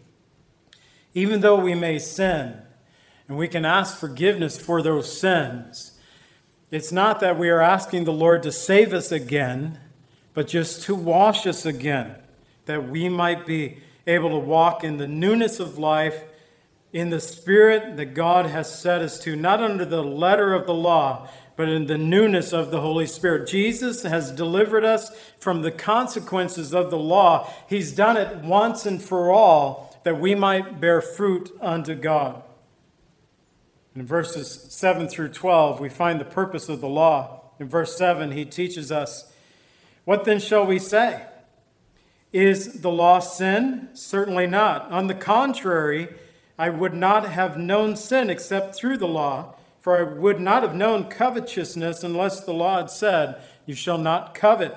Even 1.13 1.41
though 1.41 1.59
we 1.59 1.75
may 1.75 1.99
sin, 1.99 2.62
and 3.27 3.37
we 3.37 3.47
can 3.47 3.65
ask 3.65 3.97
forgiveness 3.97 4.57
for 4.59 4.81
those 4.81 5.17
sins. 5.19 5.97
It's 6.71 6.91
not 6.91 7.19
that 7.19 7.37
we 7.37 7.49
are 7.49 7.61
asking 7.61 8.03
the 8.03 8.13
Lord 8.13 8.43
to 8.43 8.51
save 8.51 8.93
us 8.93 9.11
again, 9.11 9.79
but 10.33 10.47
just 10.47 10.83
to 10.83 10.95
wash 10.95 11.45
us 11.45 11.65
again, 11.65 12.15
that 12.65 12.89
we 12.89 13.09
might 13.09 13.45
be 13.45 13.77
able 14.07 14.29
to 14.29 14.39
walk 14.39 14.83
in 14.83 14.97
the 14.97 15.07
newness 15.07 15.59
of 15.59 15.77
life, 15.77 16.23
in 16.91 17.09
the 17.09 17.19
spirit 17.19 17.97
that 17.97 18.13
God 18.13 18.47
has 18.47 18.73
set 18.73 19.01
us 19.01 19.19
to, 19.19 19.35
not 19.35 19.61
under 19.61 19.85
the 19.85 20.03
letter 20.03 20.53
of 20.53 20.65
the 20.65 20.73
law, 20.73 21.27
but 21.55 21.69
in 21.69 21.85
the 21.85 21.97
newness 21.97 22.51
of 22.51 22.71
the 22.71 22.81
Holy 22.81 23.05
Spirit. 23.05 23.47
Jesus 23.47 24.03
has 24.03 24.31
delivered 24.31 24.83
us 24.83 25.11
from 25.39 25.61
the 25.61 25.71
consequences 25.71 26.73
of 26.73 26.89
the 26.89 26.97
law. 26.97 27.51
He's 27.67 27.91
done 27.91 28.17
it 28.17 28.37
once 28.37 28.85
and 28.85 29.01
for 29.01 29.31
all 29.31 29.95
that 30.03 30.19
we 30.19 30.33
might 30.35 30.81
bear 30.81 31.01
fruit 31.01 31.51
unto 31.61 31.93
God. 31.93 32.41
In 33.95 34.05
verses 34.05 34.67
7 34.69 35.07
through 35.07 35.29
12, 35.29 35.79
we 35.79 35.89
find 35.89 36.19
the 36.19 36.25
purpose 36.25 36.67
of 36.67 36.81
the 36.81 36.87
law. 36.87 37.41
In 37.59 37.69
verse 37.69 37.95
7, 37.95 38.31
he 38.31 38.43
teaches 38.43 38.91
us, 38.91 39.31
What 40.03 40.25
then 40.25 40.39
shall 40.39 40.65
we 40.65 40.79
say? 40.79 41.27
Is 42.31 42.81
the 42.81 42.91
law 42.91 43.19
sin? 43.19 43.89
Certainly 43.93 44.47
not. 44.47 44.91
On 44.91 45.05
the 45.05 45.13
contrary, 45.13 46.09
I 46.57 46.69
would 46.69 46.95
not 46.95 47.29
have 47.29 47.57
known 47.57 47.95
sin 47.95 48.31
except 48.31 48.75
through 48.75 48.97
the 48.97 49.07
law. 49.07 49.55
For 49.79 49.99
I 49.99 50.03
would 50.03 50.39
not 50.39 50.63
have 50.63 50.73
known 50.73 51.09
covetousness 51.09 52.03
unless 52.03 52.39
the 52.39 52.53
law 52.53 52.77
had 52.77 52.89
said, 52.89 53.41
You 53.65 53.75
shall 53.75 53.97
not 53.97 54.33
covet. 54.33 54.75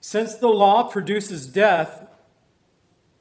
Since 0.00 0.36
the 0.36 0.48
law 0.48 0.84
produces 0.84 1.46
death, 1.46 2.06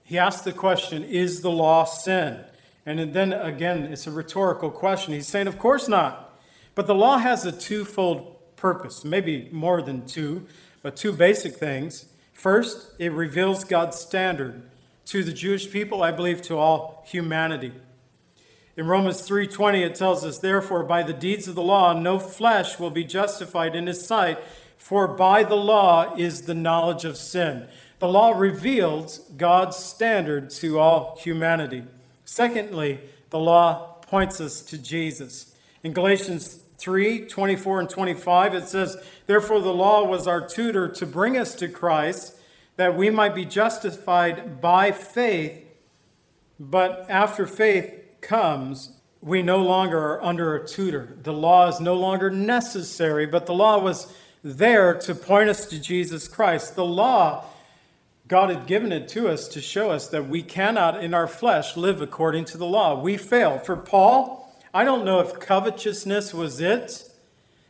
he 0.04 0.18
asks 0.18 0.44
the 0.44 0.54
question, 0.54 1.04
Is 1.04 1.42
the 1.42 1.51
law 1.51 1.84
sin? 1.86 2.46
And 2.88 3.13
then 3.13 3.34
again, 3.34 3.84
it's 3.84 4.08
a 4.08 4.12
rhetorical 4.12 4.72
question. 4.72 5.13
He's 5.13 5.27
saying, 5.27 5.48
Of 5.48 5.60
course 5.60 5.89
not. 5.89 6.39
But 6.74 6.88
the 6.88 6.96
law 6.96 7.17
has 7.17 7.46
a 7.46 7.51
twofold 7.51 8.56
purpose, 8.56 9.03
maybe 9.03 9.50
more 9.51 9.82
than 9.82 10.08
two, 10.08 10.48
but 10.82 10.96
two 10.96 11.12
basic 11.12 11.56
things. 11.56 12.06
First, 12.32 12.94
it 12.98 13.12
reveals 13.12 13.65
God's 13.65 14.00
standard 14.00 14.63
to 15.08 15.22
the 15.22 15.34
Jewish 15.34 15.70
people, 15.70 16.01
I 16.01 16.12
believe 16.12 16.41
to 16.44 16.58
all 16.58 17.03
humanity. 17.06 17.74
In 18.77 18.88
Romans 18.88 19.22
3:20 19.22 19.84
it 19.84 19.96
tells 19.96 20.24
us 20.24 20.38
therefore 20.38 20.84
by 20.84 21.03
the 21.03 21.13
deeds 21.13 21.48
of 21.50 21.56
the 21.56 21.62
law 21.62 21.91
no 21.91 22.20
flesh 22.20 22.79
will 22.79 22.91
be 22.91 23.03
justified 23.03 23.75
in 23.75 23.88
his 23.88 24.06
sight 24.06 24.39
for 24.77 25.08
by 25.08 25.44
the 25.44 25.56
law 25.56 26.15
is 26.15 26.44
the 26.44 26.53
knowledge 26.53 27.03
of 27.03 27.17
sin. 27.17 27.67
The 28.00 28.08
law 28.08 28.32
reveals 28.32 29.20
God's 29.36 29.75
standard 29.75 30.51
to 30.51 30.79
all 30.79 31.17
humanity. 31.20 31.84
Secondly, 32.27 33.00
the 33.29 33.39
law 33.39 33.96
points 34.01 34.41
us 34.41 34.62
to 34.62 34.77
Jesus. 34.77 35.55
In 35.81 35.93
Galatians 35.93 36.60
3 36.77 37.25
24 37.25 37.79
and 37.79 37.89
25, 37.89 38.53
it 38.53 38.67
says, 38.67 38.98
Therefore, 39.25 39.62
the 39.62 39.74
law 39.74 40.03
was 40.03 40.27
our 40.27 40.46
tutor 40.46 40.89
to 40.89 41.05
bring 41.05 41.38
us 41.38 41.55
to 41.55 41.69
Christ, 41.69 42.36
that 42.75 42.98
we 42.98 43.10
might 43.10 43.34
be 43.34 43.46
justified 43.46 44.62
by 44.62 44.91
faith. 44.91 45.63
But 46.60 47.05
after 47.10 47.48
faith, 47.48 47.93
comes, 48.19 48.91
we 49.22 49.41
no 49.41 49.60
longer 49.60 49.98
are 49.98 50.24
under 50.24 50.55
a 50.55 50.67
tutor. 50.67 51.17
The 51.24 51.34
law 51.34 51.69
is 51.69 51.79
no 51.79 51.96
longer 51.96 52.29
necessary, 52.29 53.25
but 53.25 53.46
the 53.46 53.53
law 53.53 53.79
was 53.79 54.13
there 54.43 54.93
to 54.96 55.15
point 55.15 55.50
us 55.50 55.65
to 55.67 55.79
Jesus 55.79 56.27
Christ. 56.27 56.75
The 56.75 56.86
law, 56.86 57.46
God 58.27 58.50
had 58.50 58.67
given 58.67 58.91
it 58.91 59.07
to 59.10 59.29
us 59.29 59.48
to 59.50 59.62
show 59.62 59.91
us 59.91 60.07
that 60.10 60.27
we 60.27 60.43
cannot 60.43 61.01
in 61.01 61.13
our 61.13 61.27
flesh 61.27 61.77
live 61.77 62.01
according 62.01 62.46
to 62.46 62.57
the 62.57 62.65
law. 62.65 63.00
We 63.00 63.15
fail. 63.15 63.57
For 63.60 63.77
Paul, 63.77 64.53
I 64.74 64.84
don't 64.84 65.05
know 65.05 65.22
if 65.22 65.39
covetousness 65.39 66.34
was 66.34 66.60
it, 66.60 67.10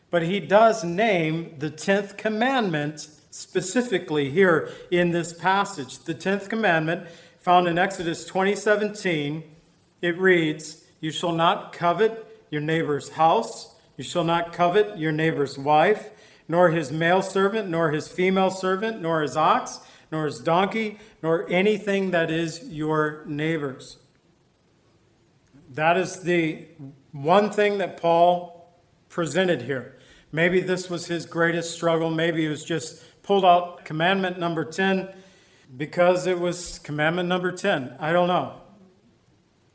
but 0.09 0.23
he 0.23 0.39
does 0.39 0.83
name 0.83 1.53
the 1.59 1.69
10th 1.69 2.17
commandment 2.17 3.07
specifically 3.29 4.31
here 4.31 4.71
in 4.89 5.11
this 5.11 5.31
passage. 5.31 5.99
The 5.99 6.15
10th 6.15 6.49
commandment 6.49 7.07
found 7.39 7.67
in 7.67 7.77
Exodus 7.77 8.25
2017 8.25 9.43
it 10.01 10.17
reads, 10.17 10.85
You 10.99 11.11
shall 11.11 11.33
not 11.33 11.71
covet 11.71 12.25
your 12.49 12.61
neighbor's 12.61 13.09
house, 13.09 13.75
you 13.95 14.03
shall 14.03 14.23
not 14.23 14.53
covet 14.53 14.97
your 14.97 15.11
neighbor's 15.11 15.57
wife, 15.57 16.09
nor 16.47 16.71
his 16.71 16.91
male 16.91 17.21
servant, 17.21 17.69
nor 17.69 17.91
his 17.91 18.07
female 18.07 18.49
servant, 18.49 19.01
nor 19.01 19.21
his 19.21 19.37
ox, 19.37 19.79
nor 20.11 20.25
his 20.25 20.39
donkey, 20.39 20.99
nor 21.21 21.49
anything 21.49 22.11
that 22.11 22.31
is 22.31 22.63
your 22.69 23.23
neighbor's. 23.25 23.97
That 25.73 25.97
is 25.97 26.21
the 26.21 26.65
one 27.11 27.51
thing 27.51 27.77
that 27.79 28.01
Paul 28.01 28.71
presented 29.09 29.63
here. 29.63 29.97
Maybe 30.31 30.59
this 30.59 30.89
was 30.89 31.07
his 31.07 31.25
greatest 31.25 31.73
struggle. 31.73 32.09
Maybe 32.09 32.41
he 32.43 32.47
was 32.47 32.63
just 32.63 33.03
pulled 33.23 33.45
out 33.45 33.85
commandment 33.85 34.39
number 34.39 34.63
10 34.65 35.09
because 35.75 36.27
it 36.27 36.39
was 36.39 36.79
commandment 36.79 37.27
number 37.27 37.51
10. 37.51 37.95
I 37.99 38.11
don't 38.11 38.27
know. 38.27 38.61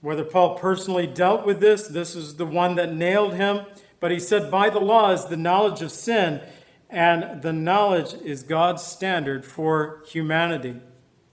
Whether 0.00 0.24
Paul 0.24 0.56
personally 0.58 1.06
dealt 1.06 1.46
with 1.46 1.60
this, 1.60 1.86
this 1.86 2.14
is 2.14 2.36
the 2.36 2.46
one 2.46 2.74
that 2.76 2.92
nailed 2.92 3.34
him. 3.34 3.66
But 4.00 4.10
he 4.10 4.18
said, 4.18 4.50
by 4.50 4.68
the 4.68 4.80
law 4.80 5.12
is 5.12 5.26
the 5.26 5.36
knowledge 5.36 5.80
of 5.80 5.92
sin, 5.92 6.40
and 6.92 7.40
the 7.40 7.52
knowledge 7.52 8.12
is 8.22 8.42
God's 8.42 8.82
standard 8.82 9.44
for 9.44 10.02
humanity. 10.06 10.76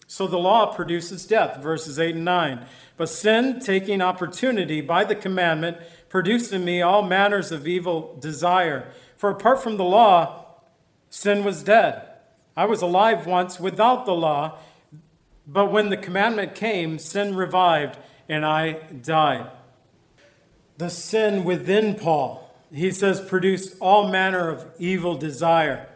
So 0.07 0.25
the 0.25 0.39
law 0.39 0.73
produces 0.73 1.27
death, 1.27 1.61
verses 1.61 1.99
8 1.99 2.15
and 2.15 2.25
9. 2.25 2.65
But 2.97 3.09
sin, 3.09 3.59
taking 3.59 4.01
opportunity 4.01 4.81
by 4.81 5.03
the 5.03 5.15
commandment, 5.15 5.77
produced 6.07 6.51
in 6.51 6.65
me 6.65 6.81
all 6.81 7.03
manners 7.03 7.51
of 7.51 7.67
evil 7.67 8.17
desire. 8.19 8.91
For 9.17 9.29
apart 9.29 9.61
from 9.61 9.77
the 9.77 9.83
law, 9.83 10.45
sin 11.09 11.43
was 11.43 11.61
dead. 11.61 12.01
I 12.57 12.65
was 12.65 12.81
alive 12.81 13.27
once 13.27 13.59
without 13.59 14.05
the 14.05 14.15
law, 14.15 14.57
but 15.45 15.71
when 15.71 15.89
the 15.89 15.97
commandment 15.97 16.55
came, 16.55 16.97
sin 16.97 17.35
revived 17.35 17.97
and 18.27 18.45
I 18.45 18.73
died. 19.01 19.51
The 20.77 20.89
sin 20.89 21.43
within 21.43 21.95
Paul, 21.95 22.48
he 22.73 22.91
says, 22.91 23.21
produced 23.21 23.75
all 23.79 24.09
manner 24.09 24.49
of 24.49 24.65
evil 24.77 25.17
desire. 25.17 25.87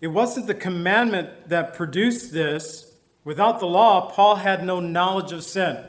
It 0.00 0.08
wasn't 0.08 0.46
the 0.46 0.54
commandment 0.54 1.48
that 1.48 1.74
produced 1.74 2.32
this. 2.32 2.92
Without 3.24 3.60
the 3.60 3.66
law, 3.66 4.10
Paul 4.10 4.36
had 4.36 4.64
no 4.64 4.80
knowledge 4.80 5.32
of 5.32 5.44
sin. 5.44 5.82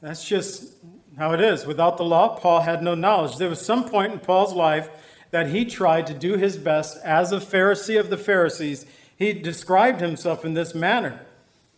That's 0.00 0.24
just 0.26 0.72
how 1.18 1.32
it 1.32 1.40
is. 1.40 1.66
Without 1.66 1.96
the 1.96 2.04
law, 2.04 2.38
Paul 2.38 2.60
had 2.60 2.82
no 2.82 2.94
knowledge. 2.94 3.36
There 3.36 3.48
was 3.48 3.64
some 3.64 3.88
point 3.88 4.12
in 4.12 4.18
Paul's 4.20 4.52
life 4.52 4.88
that 5.30 5.48
he 5.48 5.64
tried 5.64 6.06
to 6.06 6.14
do 6.14 6.36
his 6.36 6.56
best 6.56 6.96
as 7.04 7.32
a 7.32 7.38
Pharisee 7.38 7.98
of 7.98 8.10
the 8.10 8.16
Pharisees. 8.16 8.86
He 9.16 9.32
described 9.32 10.00
himself 10.00 10.44
in 10.44 10.54
this 10.54 10.74
manner. 10.74 11.20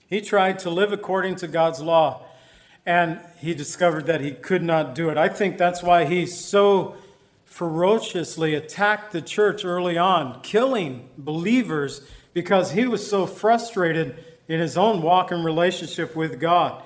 He 0.08 0.20
tried 0.20 0.58
to 0.60 0.70
live 0.70 0.92
according 0.92 1.36
to 1.36 1.48
God's 1.48 1.80
law 1.80 2.26
and 2.86 3.18
he 3.40 3.52
discovered 3.52 4.06
that 4.06 4.20
he 4.20 4.30
could 4.30 4.62
not 4.62 4.94
do 4.94 5.10
it. 5.10 5.18
I 5.18 5.28
think 5.28 5.58
that's 5.58 5.82
why 5.82 6.04
he's 6.04 6.38
so 6.38 6.96
ferociously 7.56 8.54
attacked 8.54 9.12
the 9.12 9.22
church 9.22 9.64
early 9.64 9.96
on, 9.96 10.38
killing 10.42 11.08
believers 11.16 12.02
because 12.34 12.72
he 12.72 12.86
was 12.86 13.08
so 13.08 13.26
frustrated 13.26 14.22
in 14.46 14.60
his 14.60 14.76
own 14.76 15.00
walk 15.00 15.30
and 15.30 15.42
relationship 15.42 16.14
with 16.14 16.38
God. 16.38 16.82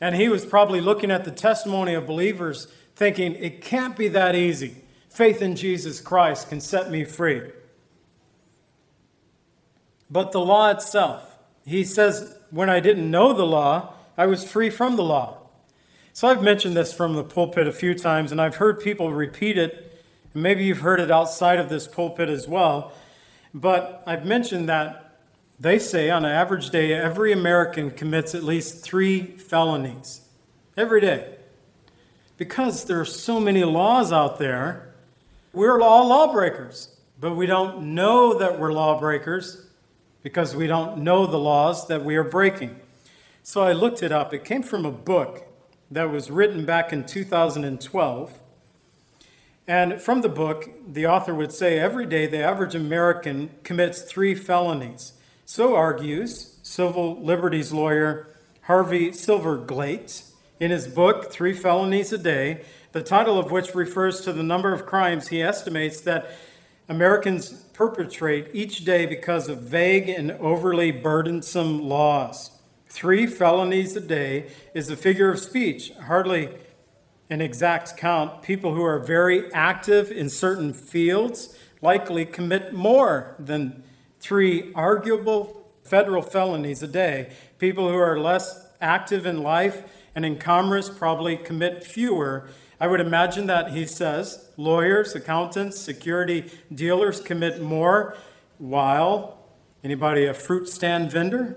And 0.00 0.14
he 0.14 0.28
was 0.28 0.46
probably 0.46 0.80
looking 0.80 1.10
at 1.10 1.24
the 1.24 1.32
testimony 1.32 1.94
of 1.94 2.06
believers 2.06 2.68
thinking, 2.94 3.34
it 3.34 3.62
can't 3.62 3.96
be 3.96 4.06
that 4.06 4.36
easy. 4.36 4.76
Faith 5.08 5.42
in 5.42 5.56
Jesus 5.56 6.00
Christ 6.00 6.48
can 6.48 6.60
set 6.60 6.88
me 6.88 7.02
free. 7.02 7.50
But 10.08 10.30
the 10.30 10.38
law 10.38 10.70
itself, 10.70 11.36
he 11.66 11.82
says, 11.82 12.36
when 12.50 12.70
I 12.70 12.78
didn't 12.78 13.10
know 13.10 13.32
the 13.32 13.44
law, 13.44 13.94
I 14.16 14.26
was 14.26 14.48
free 14.48 14.70
from 14.70 14.94
the 14.94 15.02
law. 15.02 15.38
So 16.12 16.28
I've 16.28 16.44
mentioned 16.44 16.76
this 16.76 16.92
from 16.92 17.14
the 17.14 17.24
pulpit 17.24 17.66
a 17.66 17.72
few 17.72 17.92
times, 17.92 18.30
and 18.30 18.40
I've 18.40 18.56
heard 18.56 18.78
people 18.78 19.12
repeat 19.12 19.58
it. 19.58 19.88
Maybe 20.34 20.64
you've 20.64 20.80
heard 20.80 21.00
it 21.00 21.10
outside 21.10 21.58
of 21.58 21.68
this 21.68 21.86
pulpit 21.86 22.28
as 22.28 22.48
well. 22.48 22.92
But 23.52 24.02
I've 24.06 24.24
mentioned 24.24 24.68
that 24.68 25.18
they 25.60 25.78
say 25.78 26.10
on 26.10 26.24
an 26.24 26.32
average 26.32 26.70
day, 26.70 26.92
every 26.92 27.32
American 27.32 27.90
commits 27.90 28.34
at 28.34 28.42
least 28.42 28.82
three 28.82 29.22
felonies 29.22 30.22
every 30.76 31.00
day. 31.00 31.36
Because 32.38 32.84
there 32.84 32.98
are 33.00 33.04
so 33.04 33.38
many 33.38 33.62
laws 33.62 34.10
out 34.10 34.38
there, 34.38 34.92
we're 35.52 35.80
all 35.80 36.08
lawbreakers. 36.08 36.96
But 37.20 37.36
we 37.36 37.46
don't 37.46 37.94
know 37.94 38.36
that 38.38 38.58
we're 38.58 38.72
lawbreakers 38.72 39.64
because 40.24 40.56
we 40.56 40.66
don't 40.66 40.98
know 40.98 41.26
the 41.26 41.38
laws 41.38 41.86
that 41.86 42.04
we 42.04 42.16
are 42.16 42.24
breaking. 42.24 42.80
So 43.44 43.62
I 43.62 43.72
looked 43.72 44.02
it 44.02 44.10
up. 44.10 44.34
It 44.34 44.44
came 44.44 44.64
from 44.64 44.84
a 44.84 44.90
book 44.90 45.46
that 45.90 46.10
was 46.10 46.30
written 46.30 46.64
back 46.64 46.92
in 46.92 47.04
2012. 47.04 48.41
And 49.66 50.00
from 50.00 50.22
the 50.22 50.28
book, 50.28 50.68
the 50.86 51.06
author 51.06 51.34
would 51.34 51.52
say 51.52 51.78
every 51.78 52.06
day 52.06 52.26
the 52.26 52.42
average 52.42 52.74
American 52.74 53.50
commits 53.62 54.02
three 54.02 54.34
felonies. 54.34 55.12
So 55.44 55.76
argues 55.76 56.56
civil 56.62 57.22
liberties 57.22 57.72
lawyer 57.72 58.28
Harvey 58.62 59.10
Silverglate 59.10 60.22
in 60.60 60.70
his 60.70 60.86
book, 60.86 61.32
Three 61.32 61.52
Felonies 61.52 62.12
a 62.12 62.18
Day, 62.18 62.64
the 62.92 63.02
title 63.02 63.38
of 63.38 63.50
which 63.50 63.74
refers 63.74 64.20
to 64.20 64.32
the 64.32 64.42
number 64.42 64.72
of 64.72 64.86
crimes 64.86 65.28
he 65.28 65.42
estimates 65.42 66.00
that 66.02 66.30
Americans 66.88 67.50
perpetrate 67.72 68.48
each 68.52 68.84
day 68.84 69.06
because 69.06 69.48
of 69.48 69.62
vague 69.62 70.08
and 70.08 70.30
overly 70.32 70.92
burdensome 70.92 71.88
laws. 71.88 72.52
Three 72.88 73.26
felonies 73.26 73.96
a 73.96 74.00
day 74.00 74.50
is 74.74 74.90
a 74.90 74.96
figure 74.96 75.30
of 75.30 75.40
speech, 75.40 75.92
hardly 75.92 76.50
an 77.32 77.40
exact 77.40 77.96
count. 77.96 78.42
People 78.42 78.74
who 78.74 78.84
are 78.84 78.98
very 78.98 79.50
active 79.54 80.10
in 80.10 80.28
certain 80.28 80.74
fields 80.74 81.56
likely 81.80 82.26
commit 82.26 82.74
more 82.74 83.34
than 83.38 83.82
three 84.20 84.70
arguable 84.74 85.66
federal 85.82 86.20
felonies 86.20 86.82
a 86.82 86.86
day. 86.86 87.32
People 87.58 87.88
who 87.88 87.96
are 87.96 88.20
less 88.20 88.66
active 88.82 89.24
in 89.24 89.42
life 89.42 89.82
and 90.14 90.26
in 90.26 90.36
commerce 90.36 90.90
probably 90.90 91.38
commit 91.38 91.82
fewer. 91.82 92.48
I 92.78 92.86
would 92.86 93.00
imagine 93.00 93.46
that 93.46 93.70
he 93.70 93.86
says 93.86 94.50
lawyers, 94.58 95.14
accountants, 95.14 95.80
security 95.80 96.50
dealers 96.72 97.18
commit 97.18 97.62
more, 97.62 98.14
while 98.58 99.38
anybody 99.82 100.26
a 100.26 100.34
fruit 100.34 100.68
stand 100.68 101.10
vendor? 101.10 101.56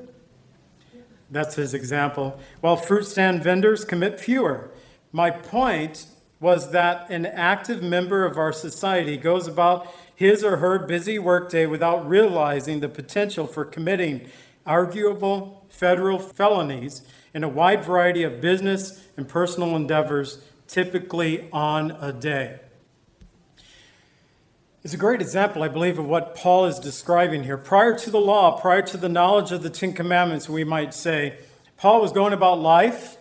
That's 1.30 1.56
his 1.56 1.74
example. 1.74 2.40
While 2.62 2.78
fruit 2.78 3.04
stand 3.04 3.44
vendors 3.44 3.84
commit 3.84 4.22
fewer. 4.22 4.72
My 5.16 5.32
point 5.32 6.08
was 6.42 6.72
that 6.72 7.10
an 7.10 7.26
active 7.26 7.82
member 7.82 8.26
of 8.26 8.38
our 8.38 8.52
society 8.52 9.16
goes 9.16 9.48
about 9.48 9.88
his 10.14 10.44
or 10.44 10.58
her 10.58 10.78
busy 10.78 11.20
workday 11.20 11.66
without 11.68 12.06
realizing 12.06 12.82
the 12.82 12.90
potential 12.90 13.48
for 13.48 13.64
committing 13.64 14.30
arguable 14.66 15.66
federal 15.70 16.20
felonies 16.20 17.02
in 17.34 17.46
a 17.46 17.48
wide 17.48 17.86
variety 17.86 18.24
of 18.24 18.42
business 18.42 19.08
and 19.16 19.30
personal 19.30 19.78
endeavors, 19.78 20.44
typically 20.68 21.50
on 21.54 21.92
a 21.92 22.12
day. 22.12 22.60
It's 24.84 24.94
a 24.94 24.98
great 24.98 25.22
example, 25.22 25.64
I 25.64 25.70
believe, 25.70 25.98
of 25.98 26.06
what 26.06 26.36
Paul 26.36 26.66
is 26.66 26.78
describing 26.78 27.46
here. 27.46 27.58
Prior 27.58 27.98
to 28.00 28.10
the 28.10 28.20
law, 28.20 28.60
prior 28.60 28.82
to 28.82 28.98
the 28.98 29.08
knowledge 29.08 29.54
of 29.54 29.64
the 29.64 29.70
Ten 29.70 29.94
Commandments, 29.94 30.50
we 30.50 30.66
might 30.66 30.94
say, 30.94 31.38
Paul 31.78 32.02
was 32.02 32.12
going 32.12 32.34
about 32.34 32.60
life 32.60 33.16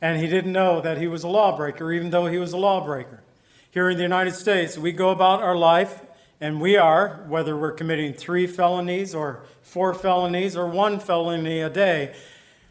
and 0.00 0.20
he 0.20 0.26
didn't 0.26 0.52
know 0.52 0.80
that 0.80 0.98
he 0.98 1.06
was 1.06 1.24
a 1.24 1.28
lawbreaker, 1.28 1.92
even 1.92 2.10
though 2.10 2.26
he 2.26 2.38
was 2.38 2.52
a 2.52 2.56
lawbreaker. 2.56 3.22
Here 3.70 3.90
in 3.90 3.96
the 3.96 4.02
United 4.02 4.34
States, 4.34 4.78
we 4.78 4.92
go 4.92 5.10
about 5.10 5.42
our 5.42 5.56
life 5.56 6.02
and 6.40 6.60
we 6.60 6.76
are, 6.76 7.24
whether 7.28 7.56
we're 7.56 7.72
committing 7.72 8.12
three 8.12 8.46
felonies 8.46 9.14
or 9.14 9.42
four 9.62 9.92
felonies 9.92 10.56
or 10.56 10.66
one 10.66 11.00
felony 11.00 11.60
a 11.60 11.70
day, 11.70 12.14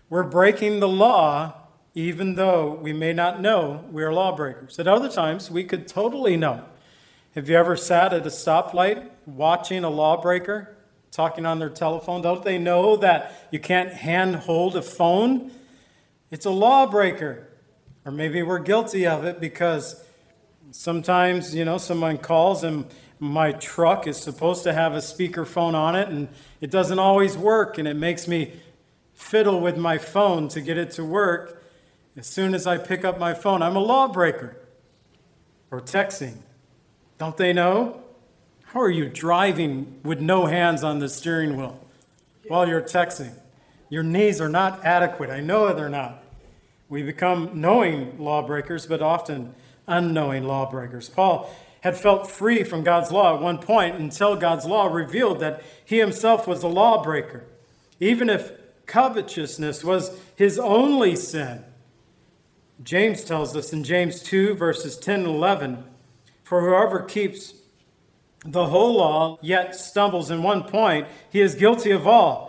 we're 0.09 0.23
breaking 0.23 0.79
the 0.79 0.87
law 0.87 1.53
even 1.97 2.35
though 2.35 2.75
we 2.75 2.93
may 2.93 3.11
not 3.11 3.41
know 3.41 3.83
we're 3.89 4.13
lawbreakers. 4.13 4.77
At 4.77 4.87
other 4.87 5.09
times, 5.09 5.49
we 5.49 5.63
could 5.63 5.87
totally 5.87 6.37
know. 6.37 6.63
Have 7.33 7.49
you 7.49 7.55
ever 7.55 7.75
sat 7.75 8.13
at 8.13 8.21
a 8.21 8.29
stoplight 8.29 9.09
watching 9.25 9.83
a 9.83 9.89
lawbreaker 9.89 10.77
talking 11.09 11.43
on 11.43 11.57
their 11.57 11.71
telephone? 11.71 12.21
Don't 12.21 12.43
they 12.43 12.59
know 12.59 12.97
that 12.97 13.47
you 13.51 13.59
can't 13.59 13.91
hand 13.91 14.35
hold 14.35 14.75
a 14.75 14.83
phone? 14.83 15.49
It's 16.31 16.45
a 16.45 16.51
lawbreaker. 16.51 17.47
Or 18.05 18.11
maybe 18.11 18.41
we're 18.41 18.59
guilty 18.59 19.05
of 19.05 19.25
it 19.25 19.39
because 19.39 20.01
sometimes, 20.71 21.53
you 21.53 21.65
know, 21.65 21.77
someone 21.77 22.17
calls 22.17 22.63
and 22.63 22.85
my 23.19 23.51
truck 23.51 24.07
is 24.07 24.17
supposed 24.17 24.63
to 24.63 24.73
have 24.73 24.93
a 24.93 24.99
speakerphone 24.99 25.73
on 25.73 25.95
it 25.95 26.07
and 26.07 26.29
it 26.61 26.71
doesn't 26.71 26.99
always 26.99 27.37
work 27.37 27.77
and 27.77 27.87
it 27.87 27.95
makes 27.95 28.27
me 28.27 28.53
fiddle 29.13 29.59
with 29.59 29.75
my 29.75 29.97
phone 29.97 30.47
to 30.49 30.61
get 30.61 30.77
it 30.77 30.91
to 30.91 31.03
work. 31.03 31.63
As 32.15 32.27
soon 32.27 32.53
as 32.53 32.65
I 32.65 32.77
pick 32.77 33.03
up 33.03 33.19
my 33.19 33.33
phone, 33.33 33.61
I'm 33.61 33.75
a 33.75 33.79
lawbreaker. 33.79 34.55
Or 35.69 35.81
texting. 35.81 36.37
Don't 37.17 37.35
they 37.35 37.51
know? 37.51 38.03
How 38.65 38.81
are 38.81 38.89
you 38.89 39.09
driving 39.09 39.99
with 40.03 40.21
no 40.21 40.45
hands 40.45 40.83
on 40.83 40.99
the 40.99 41.09
steering 41.09 41.57
wheel 41.57 41.83
while 42.47 42.67
you're 42.67 42.81
texting? 42.81 43.33
Your 43.89 44.03
knees 44.03 44.41
are 44.41 44.49
not 44.49 44.83
adequate. 44.83 45.29
I 45.29 45.39
know 45.39 45.73
they're 45.73 45.89
not. 45.89 46.23
We 46.89 47.03
become 47.03 47.59
knowing 47.59 48.17
lawbreakers, 48.17 48.85
but 48.85 49.01
often 49.01 49.55
unknowing 49.87 50.43
lawbreakers. 50.43 51.09
Paul 51.09 51.49
had 51.81 51.97
felt 51.97 52.29
free 52.29 52.63
from 52.63 52.83
God's 52.83 53.11
law 53.11 53.35
at 53.35 53.41
one 53.41 53.59
point 53.59 53.95
until 53.95 54.35
God's 54.35 54.65
law 54.65 54.87
revealed 54.87 55.39
that 55.39 55.61
he 55.85 55.99
himself 55.99 56.47
was 56.47 56.63
a 56.63 56.67
lawbreaker. 56.67 57.45
Even 57.99 58.29
if 58.29 58.51
covetousness 58.85 59.83
was 59.83 60.17
his 60.35 60.59
only 60.59 61.15
sin, 61.15 61.63
James 62.83 63.23
tells 63.23 63.55
us 63.55 63.73
in 63.73 63.83
James 63.83 64.21
2, 64.21 64.53
verses 64.53 64.97
10 64.97 65.21
and 65.21 65.29
11 65.29 65.83
For 66.43 66.61
whoever 66.61 67.01
keeps 67.01 67.53
the 68.45 68.67
whole 68.67 68.97
law 68.97 69.39
yet 69.41 69.75
stumbles 69.75 70.29
in 70.29 70.43
one 70.43 70.63
point, 70.63 71.07
he 71.29 71.41
is 71.41 71.55
guilty 71.55 71.91
of 71.91 72.07
all. 72.07 72.46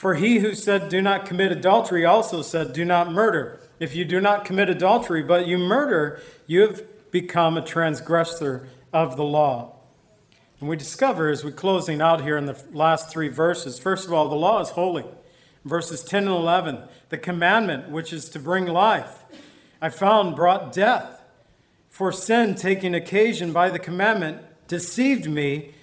For 0.00 0.14
he 0.14 0.38
who 0.38 0.54
said, 0.54 0.88
Do 0.88 1.02
not 1.02 1.26
commit 1.26 1.52
adultery, 1.52 2.06
also 2.06 2.40
said, 2.40 2.72
Do 2.72 2.86
not 2.86 3.12
murder. 3.12 3.60
If 3.78 3.94
you 3.94 4.06
do 4.06 4.18
not 4.18 4.46
commit 4.46 4.70
adultery, 4.70 5.22
but 5.22 5.46
you 5.46 5.58
murder, 5.58 6.22
you 6.46 6.62
have 6.62 6.82
become 7.10 7.58
a 7.58 7.62
transgressor 7.62 8.66
of 8.94 9.18
the 9.18 9.24
law. 9.24 9.76
And 10.58 10.70
we 10.70 10.76
discover 10.76 11.28
as 11.28 11.44
we're 11.44 11.50
closing 11.50 12.00
out 12.00 12.22
here 12.22 12.38
in 12.38 12.46
the 12.46 12.58
last 12.72 13.10
three 13.10 13.28
verses, 13.28 13.78
first 13.78 14.06
of 14.06 14.12
all, 14.14 14.30
the 14.30 14.36
law 14.36 14.62
is 14.62 14.70
holy. 14.70 15.04
Verses 15.66 16.02
10 16.02 16.22
and 16.22 16.32
11, 16.32 16.78
the 17.10 17.18
commandment, 17.18 17.90
which 17.90 18.10
is 18.10 18.30
to 18.30 18.38
bring 18.38 18.64
life, 18.64 19.26
I 19.82 19.90
found 19.90 20.34
brought 20.34 20.72
death. 20.72 21.22
For 21.90 22.10
sin, 22.10 22.54
taking 22.54 22.94
occasion 22.94 23.52
by 23.52 23.68
the 23.68 23.78
commandment, 23.78 24.40
deceived 24.66 25.28
me, 25.28 25.74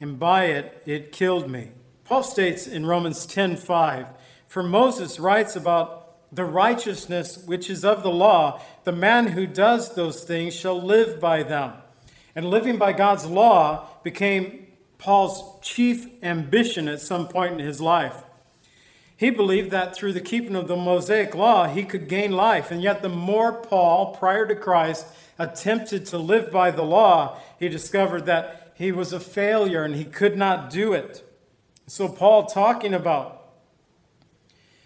and 0.00 0.18
by 0.18 0.46
it 0.46 0.82
it 0.86 1.12
killed 1.12 1.48
me. 1.48 1.70
Paul 2.08 2.22
states 2.22 2.66
in 2.66 2.86
Romans 2.86 3.26
10:5, 3.26 4.06
for 4.46 4.62
Moses 4.62 5.20
writes 5.20 5.54
about 5.54 6.06
the 6.32 6.46
righteousness 6.46 7.36
which 7.44 7.68
is 7.68 7.84
of 7.84 8.02
the 8.02 8.10
law, 8.10 8.62
the 8.84 8.92
man 8.92 9.26
who 9.28 9.46
does 9.46 9.94
those 9.94 10.24
things 10.24 10.54
shall 10.54 10.80
live 10.80 11.20
by 11.20 11.42
them. 11.42 11.74
And 12.34 12.48
living 12.48 12.78
by 12.78 12.94
God's 12.94 13.26
law 13.26 13.88
became 14.02 14.68
Paul's 14.96 15.60
chief 15.60 16.06
ambition 16.22 16.88
at 16.88 17.02
some 17.02 17.28
point 17.28 17.60
in 17.60 17.66
his 17.66 17.78
life. 17.78 18.24
He 19.14 19.28
believed 19.28 19.70
that 19.72 19.94
through 19.94 20.14
the 20.14 20.20
keeping 20.22 20.56
of 20.56 20.66
the 20.66 20.76
Mosaic 20.76 21.34
law, 21.34 21.66
he 21.66 21.84
could 21.84 22.08
gain 22.08 22.32
life. 22.32 22.70
And 22.70 22.80
yet, 22.80 23.02
the 23.02 23.10
more 23.10 23.52
Paul, 23.52 24.14
prior 24.14 24.46
to 24.46 24.54
Christ, 24.54 25.04
attempted 25.38 26.06
to 26.06 26.16
live 26.16 26.50
by 26.50 26.70
the 26.70 26.84
law, 26.84 27.36
he 27.58 27.68
discovered 27.68 28.24
that 28.24 28.72
he 28.76 28.92
was 28.92 29.12
a 29.12 29.20
failure 29.20 29.84
and 29.84 29.94
he 29.94 30.06
could 30.06 30.38
not 30.38 30.70
do 30.70 30.94
it. 30.94 31.27
So, 31.88 32.06
Paul, 32.06 32.44
talking 32.44 32.92
about 32.92 33.50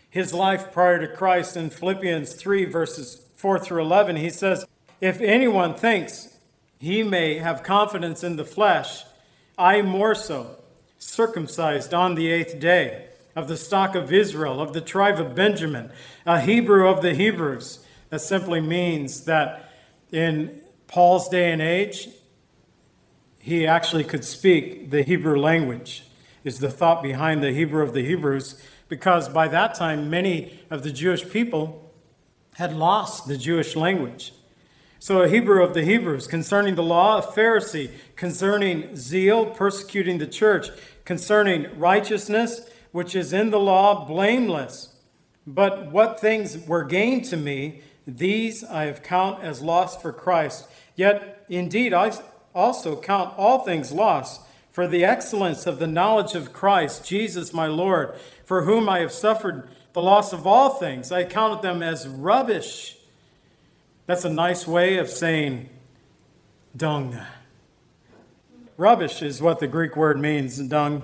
his 0.09 0.33
life 0.33 0.71
prior 0.71 1.01
to 1.01 1.13
Christ 1.13 1.57
in 1.57 1.69
Philippians 1.71 2.35
3, 2.35 2.65
verses 2.67 3.27
4 3.35 3.59
through 3.59 3.83
11, 3.83 4.17
he 4.17 4.31
says, 4.31 4.65
If 5.01 5.21
anyone 5.21 5.75
thinks 5.75 6.39
he 6.79 7.03
may 7.03 7.39
have 7.39 7.65
confidence 7.65 8.23
in 8.23 8.37
the 8.37 8.45
flesh, 8.45 9.03
I 9.59 9.83
more 9.83 10.15
so, 10.15 10.59
circumcised 10.99 11.93
on 11.93 12.15
the 12.15 12.31
eighth 12.31 12.61
day, 12.61 13.09
of 13.35 13.49
the 13.49 13.57
stock 13.57 13.97
of 13.97 14.13
Israel, 14.13 14.61
of 14.61 14.73
the 14.73 14.81
tribe 14.81 15.19
of 15.19 15.35
Benjamin, 15.35 15.91
a 16.25 16.41
Hebrew 16.41 16.87
of 16.87 17.03
the 17.03 17.15
Hebrews. 17.15 17.85
That 18.11 18.21
simply 18.21 18.61
means 18.61 19.25
that 19.25 19.73
in 20.13 20.61
Paul's 20.87 21.29
day 21.29 21.51
and 21.51 21.61
age, 21.61 22.09
he 23.41 23.67
actually 23.67 24.05
could 24.05 24.25
speak 24.25 24.91
the 24.91 25.03
Hebrew 25.03 25.41
language, 25.41 26.05
is 26.45 26.59
the 26.59 26.71
thought 26.71 27.03
behind 27.03 27.43
the 27.43 27.53
Hebrew 27.53 27.83
of 27.83 27.95
the 27.95 28.05
Hebrews 28.05 28.61
because 28.89 29.29
by 29.29 29.49
that 29.49 29.75
time, 29.75 30.11
many 30.11 30.61
of 30.69 30.83
the 30.83 30.91
Jewish 30.91 31.29
people 31.31 31.91
had 32.57 32.75
lost 32.75 33.27
the 33.27 33.39
Jewish 33.39 33.75
language. 33.75 34.35
So, 34.99 35.23
a 35.23 35.29
Hebrew 35.29 35.65
of 35.65 35.75
the 35.75 35.83
Hebrews, 35.83 36.27
concerning 36.27 36.75
the 36.75 36.83
law, 36.83 37.19
a 37.19 37.23
Pharisee, 37.23 37.91
concerning 38.15 38.95
zeal, 38.95 39.47
persecuting 39.47 40.19
the 40.19 40.27
church, 40.27 40.69
concerning 41.05 41.77
righteousness, 41.79 42.69
which 42.93 43.17
is 43.17 43.33
in 43.33 43.51
the 43.51 43.59
law, 43.59 44.05
blameless. 44.05 44.95
But 45.47 45.91
what 45.91 46.21
things 46.21 46.59
were 46.59 46.85
gained 46.85 47.25
to 47.27 47.37
me, 47.37 47.81
these 48.07 48.63
I 48.63 48.85
have 48.85 49.03
count 49.03 49.43
as 49.43 49.63
lost 49.63 50.03
for 50.03 50.13
Christ. 50.13 50.69
Yet, 50.95 51.47
indeed, 51.49 51.95
I 51.95 52.13
also 52.55 53.01
count 53.01 53.35
all 53.39 53.61
things 53.61 53.91
lost 53.91 54.43
for 54.73 54.89
the 54.89 55.05
excellence 55.05 55.67
of 55.67 55.79
the 55.79 55.87
knowledge 55.87 56.35
of 56.35 56.53
Christ, 56.53 57.07
Jesus 57.07 57.53
my 57.53 57.67
Lord, 57.67 58.15
for 58.45 58.63
whom 58.63 58.89
I 58.89 59.01
have 59.01 59.13
suffered 59.13 59.69
the 59.93 60.03
loss 60.03 60.33
of 60.33 60.47
all 60.47 60.71
things. 60.71 61.13
I 61.13 61.25
counted 61.25 61.63
them 61.63 61.83
as 61.83 62.09
rubbish. 62.09 62.97
That's 64.07 64.25
a 64.25 64.31
nice 64.31 64.67
way 64.67 64.97
of 64.97 65.11
saying 65.11 65.69
dung. 66.75 67.21
Rubbish 68.79 69.21
is 69.21 69.43
what 69.43 69.61
the 69.61 69.67
Greek 69.67 69.95
word 69.95 70.19
means, 70.19 70.57
dung, 70.57 71.03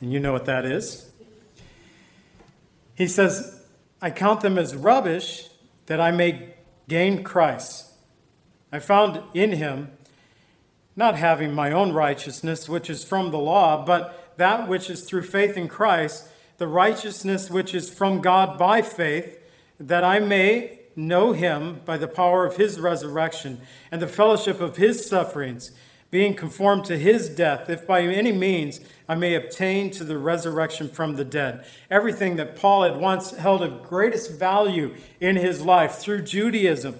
and 0.00 0.12
you 0.12 0.18
know 0.18 0.32
what 0.32 0.46
that 0.46 0.64
is. 0.64 1.10
He 2.96 3.06
says, 3.06 3.62
I 4.02 4.10
count 4.10 4.40
them 4.40 4.58
as 4.58 4.74
rubbish 4.74 5.48
that 5.86 6.00
I 6.00 6.10
may 6.10 6.54
gain 6.88 7.22
Christ. 7.22 7.92
I 8.72 8.80
found 8.80 9.22
in 9.32 9.52
him 9.52 9.92
not 10.96 11.16
having 11.16 11.52
my 11.52 11.72
own 11.72 11.92
righteousness, 11.92 12.68
which 12.68 12.88
is 12.88 13.04
from 13.04 13.30
the 13.30 13.38
law, 13.38 13.84
but 13.84 14.34
that 14.36 14.68
which 14.68 14.90
is 14.90 15.04
through 15.04 15.22
faith 15.22 15.56
in 15.56 15.68
Christ, 15.68 16.28
the 16.58 16.68
righteousness 16.68 17.50
which 17.50 17.74
is 17.74 17.92
from 17.92 18.20
God 18.20 18.58
by 18.58 18.82
faith, 18.82 19.38
that 19.80 20.04
I 20.04 20.20
may 20.20 20.80
know 20.96 21.32
him 21.32 21.80
by 21.84 21.96
the 21.96 22.08
power 22.08 22.46
of 22.46 22.56
his 22.56 22.78
resurrection 22.78 23.60
and 23.90 24.00
the 24.00 24.06
fellowship 24.06 24.60
of 24.60 24.76
his 24.76 25.04
sufferings, 25.06 25.72
being 26.10 26.34
conformed 26.34 26.84
to 26.84 26.96
his 26.96 27.28
death, 27.28 27.68
if 27.68 27.86
by 27.86 28.02
any 28.02 28.30
means 28.30 28.80
I 29.08 29.16
may 29.16 29.34
obtain 29.34 29.90
to 29.92 30.04
the 30.04 30.16
resurrection 30.16 30.88
from 30.88 31.16
the 31.16 31.24
dead. 31.24 31.64
Everything 31.90 32.36
that 32.36 32.54
Paul 32.54 32.84
had 32.84 32.98
once 32.98 33.32
held 33.32 33.62
of 33.62 33.82
greatest 33.82 34.30
value 34.30 34.94
in 35.20 35.34
his 35.34 35.62
life 35.62 35.96
through 35.96 36.22
Judaism. 36.22 36.94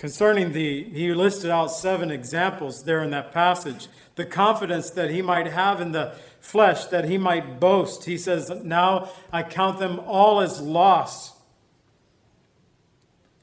Concerning 0.00 0.52
the, 0.52 0.82
he 0.84 1.14
listed 1.14 1.50
out 1.50 1.68
seven 1.68 2.10
examples 2.10 2.82
there 2.82 3.04
in 3.04 3.10
that 3.10 3.30
passage. 3.30 3.86
The 4.16 4.24
confidence 4.24 4.90
that 4.90 5.10
he 5.10 5.22
might 5.22 5.46
have 5.46 5.80
in 5.80 5.92
the 5.92 6.16
flesh, 6.40 6.86
that 6.86 7.04
he 7.04 7.18
might 7.18 7.60
boast. 7.60 8.06
He 8.06 8.18
says, 8.18 8.50
Now 8.64 9.10
I 9.32 9.44
count 9.44 9.78
them 9.78 10.00
all 10.00 10.40
as 10.40 10.60
loss 10.60 11.40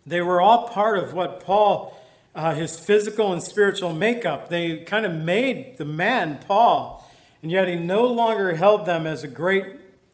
they 0.08 0.22
were 0.22 0.39
all 0.39 0.70
part 0.70 0.98
of 0.98 1.13
what 1.13 1.41
Paul, 1.41 1.93
uh, 2.34 2.56
his 2.56 2.80
physical 2.80 3.34
and 3.34 3.43
spiritual 3.43 3.93
makeup, 3.93 4.48
they 4.48 4.78
kind 4.78 5.06
of 5.06 5.13
made 5.13 5.78
the 5.78 5.86
man 5.86 6.39
Paul. 6.48 7.06
And 7.43 7.52
yet 7.52 7.67
he 7.67 7.76
no 7.76 8.06
longer 8.06 8.56
held 8.56 8.86
them 8.86 9.06
as 9.06 9.26
a 9.26 9.28
great 9.28 9.65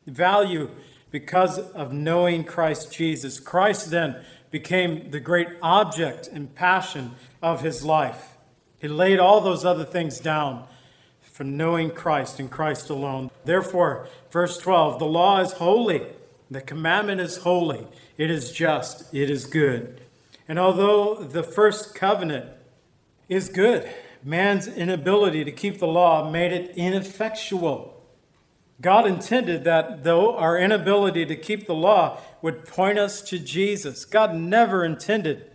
value 0.07 0.71
because 1.11 1.59
of 1.59 1.93
knowing 1.93 2.43
Christ 2.43 2.91
Jesus. 2.91 3.39
Christ 3.39 3.91
then 3.91 4.15
became 4.53 5.09
the 5.09 5.19
great 5.19 5.47
object 5.63 6.27
and 6.27 6.53
passion 6.53 7.15
of 7.41 7.61
his 7.61 7.83
life. 7.83 8.37
He 8.77 8.87
laid 8.87 9.19
all 9.19 9.41
those 9.41 9.65
other 9.65 9.83
things 9.83 10.19
down 10.19 10.67
for 11.23 11.43
knowing 11.43 11.89
Christ 11.89 12.39
and 12.39 12.51
Christ 12.51 12.91
alone. 12.91 13.31
Therefore, 13.45 14.07
verse 14.29 14.59
12 14.59 14.99
the 14.99 15.05
law 15.05 15.41
is 15.41 15.53
holy, 15.53 16.03
the 16.51 16.61
commandment 16.61 17.19
is 17.19 17.37
holy. 17.37 17.87
It 18.15 18.29
is 18.29 18.51
just, 18.51 19.11
it 19.11 19.31
is 19.31 19.47
good. 19.47 20.01
And 20.47 20.59
although 20.59 21.15
the 21.15 21.41
first 21.41 21.95
covenant 21.95 22.45
is 23.27 23.49
good, 23.49 23.89
man's 24.23 24.67
inability 24.67 25.43
to 25.45 25.51
keep 25.51 25.79
the 25.79 25.87
law 25.87 26.29
made 26.29 26.53
it 26.53 26.77
ineffectual. 26.77 27.99
God 28.81 29.07
intended 29.07 29.63
that 29.63 30.03
though 30.03 30.35
our 30.35 30.57
inability 30.57 31.25
to 31.25 31.35
keep 31.35 31.67
the 31.67 31.75
law 31.75 32.19
would 32.41 32.65
point 32.65 32.97
us 32.97 33.21
to 33.23 33.39
Jesus, 33.39 34.05
God 34.05 34.35
never 34.35 34.83
intended, 34.83 35.49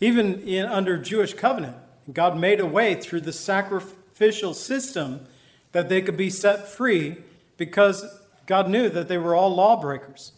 even 0.00 0.40
in, 0.42 0.66
under 0.66 0.98
Jewish 0.98 1.34
covenant, 1.34 1.76
God 2.12 2.38
made 2.38 2.60
a 2.60 2.66
way 2.66 2.94
through 2.94 3.22
the 3.22 3.32
sacrificial 3.32 4.54
system 4.54 5.26
that 5.72 5.88
they 5.88 6.02
could 6.02 6.16
be 6.16 6.30
set 6.30 6.68
free 6.68 7.16
because 7.56 8.04
God 8.46 8.68
knew 8.68 8.88
that 8.88 9.08
they 9.08 9.18
were 9.18 9.34
all 9.34 9.54
lawbreakers. 9.54 10.32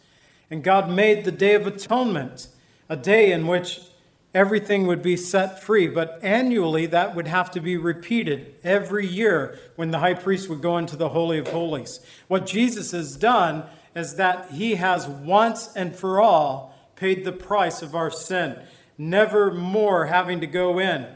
And 0.50 0.62
God 0.62 0.90
made 0.90 1.24
the 1.24 1.32
Day 1.32 1.54
of 1.54 1.66
Atonement 1.66 2.48
a 2.88 2.96
day 2.96 3.32
in 3.32 3.46
which 3.46 3.80
everything 4.34 4.86
would 4.86 5.00
be 5.00 5.16
set 5.16 5.62
free. 5.62 5.86
But 5.86 6.18
annually, 6.22 6.86
that 6.86 7.14
would 7.14 7.28
have 7.28 7.50
to 7.52 7.60
be 7.60 7.76
repeated 7.76 8.56
every 8.64 9.06
year 9.06 9.58
when 9.76 9.92
the 9.92 10.00
high 10.00 10.14
priest 10.14 10.48
would 10.48 10.60
go 10.60 10.76
into 10.76 10.96
the 10.96 11.10
Holy 11.10 11.38
of 11.38 11.48
Holies. 11.48 12.00
What 12.26 12.46
Jesus 12.46 12.90
has 12.90 13.16
done 13.16 13.64
is 13.94 14.16
that 14.16 14.50
he 14.50 14.74
has 14.74 15.06
once 15.06 15.74
and 15.76 15.94
for 15.94 16.20
all 16.20 16.74
paid 16.96 17.24
the 17.24 17.32
price 17.32 17.80
of 17.80 17.94
our 17.94 18.10
sin, 18.10 18.58
never 18.98 19.52
more 19.52 20.06
having 20.06 20.40
to 20.40 20.46
go 20.46 20.78
in. 20.78 21.06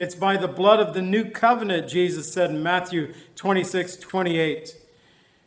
It's 0.00 0.14
by 0.14 0.36
the 0.36 0.48
blood 0.48 0.80
of 0.80 0.94
the 0.94 1.02
new 1.02 1.30
covenant, 1.30 1.88
Jesus 1.88 2.32
said 2.32 2.50
in 2.50 2.62
Matthew 2.62 3.14
26 3.36 3.96
28. 3.96 4.76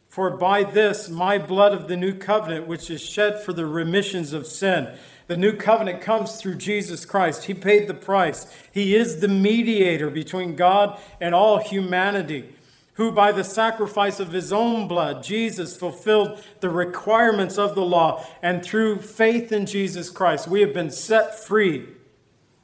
For 0.07 0.31
by 0.31 0.63
this, 0.63 1.09
my 1.09 1.37
blood 1.37 1.73
of 1.73 1.87
the 1.87 1.97
new 1.97 2.13
covenant, 2.13 2.65
which 2.65 2.89
is 2.89 3.01
shed 3.01 3.43
for 3.43 3.53
the 3.53 3.65
remissions 3.65 4.33
of 4.33 4.47
sin. 4.47 4.97
The 5.27 5.37
new 5.37 5.53
covenant 5.53 6.01
comes 6.01 6.37
through 6.37 6.55
Jesus 6.55 7.05
Christ. 7.05 7.45
He 7.45 7.53
paid 7.53 7.87
the 7.87 7.93
price. 7.93 8.47
He 8.71 8.95
is 8.95 9.19
the 9.19 9.27
mediator 9.27 10.09
between 10.09 10.55
God 10.55 10.99
and 11.19 11.35
all 11.35 11.59
humanity, 11.59 12.55
who 12.93 13.11
by 13.11 13.31
the 13.31 13.43
sacrifice 13.43 14.19
of 14.19 14.31
his 14.31 14.53
own 14.53 14.87
blood, 14.87 15.21
Jesus 15.23 15.77
fulfilled 15.77 16.43
the 16.61 16.69
requirements 16.69 17.57
of 17.57 17.75
the 17.75 17.85
law. 17.85 18.25
And 18.41 18.63
through 18.63 18.99
faith 18.99 19.51
in 19.51 19.65
Jesus 19.65 20.09
Christ, 20.09 20.47
we 20.47 20.61
have 20.61 20.73
been 20.73 20.91
set 20.91 21.37
free. 21.37 21.87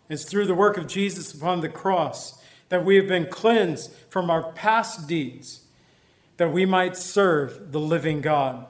It's 0.10 0.24
through 0.24 0.48
the 0.48 0.56
work 0.56 0.78
of 0.78 0.88
Jesus 0.88 1.34
upon 1.34 1.62
the 1.62 1.70
cross 1.70 2.42
that 2.70 2.86
we 2.86 2.96
have 2.96 3.08
been 3.08 3.28
cleansed 3.28 3.94
from 4.10 4.30
our 4.30 4.52
past 4.54 5.08
deeds 5.08 5.62
that 6.38 6.52
we 6.52 6.66
might 6.66 6.98
serve 6.98 7.72
the 7.72 7.80
living 7.80 8.22
God. 8.22 8.66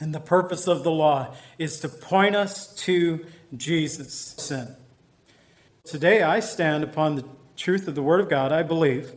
And 0.00 0.14
the 0.14 0.20
purpose 0.20 0.66
of 0.66 0.82
the 0.82 0.90
law 0.90 1.34
is 1.58 1.78
to 1.80 1.88
point 1.88 2.34
us 2.34 2.74
to 2.86 3.24
Jesus' 3.54 4.34
sin. 4.38 4.74
Today 5.84 6.22
I 6.22 6.40
stand 6.40 6.82
upon 6.82 7.16
the 7.16 7.24
truth 7.54 7.86
of 7.86 7.94
the 7.94 8.02
Word 8.02 8.20
of 8.20 8.30
God. 8.30 8.50
I 8.50 8.62
believe 8.62 9.12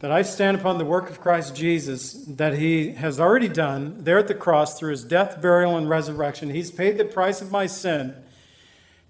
that 0.00 0.12
I 0.12 0.20
stand 0.20 0.58
upon 0.58 0.76
the 0.76 0.84
work 0.84 1.08
of 1.08 1.20
Christ 1.20 1.56
Jesus 1.56 2.12
that 2.26 2.58
He 2.58 2.92
has 2.92 3.18
already 3.18 3.48
done 3.48 4.04
there 4.04 4.18
at 4.18 4.28
the 4.28 4.34
cross 4.34 4.78
through 4.78 4.90
His 4.90 5.04
death, 5.04 5.40
burial, 5.40 5.76
and 5.76 5.88
resurrection. 5.88 6.50
He's 6.50 6.70
paid 6.70 6.98
the 6.98 7.06
price 7.06 7.40
of 7.40 7.50
my 7.50 7.66
sin, 7.66 8.14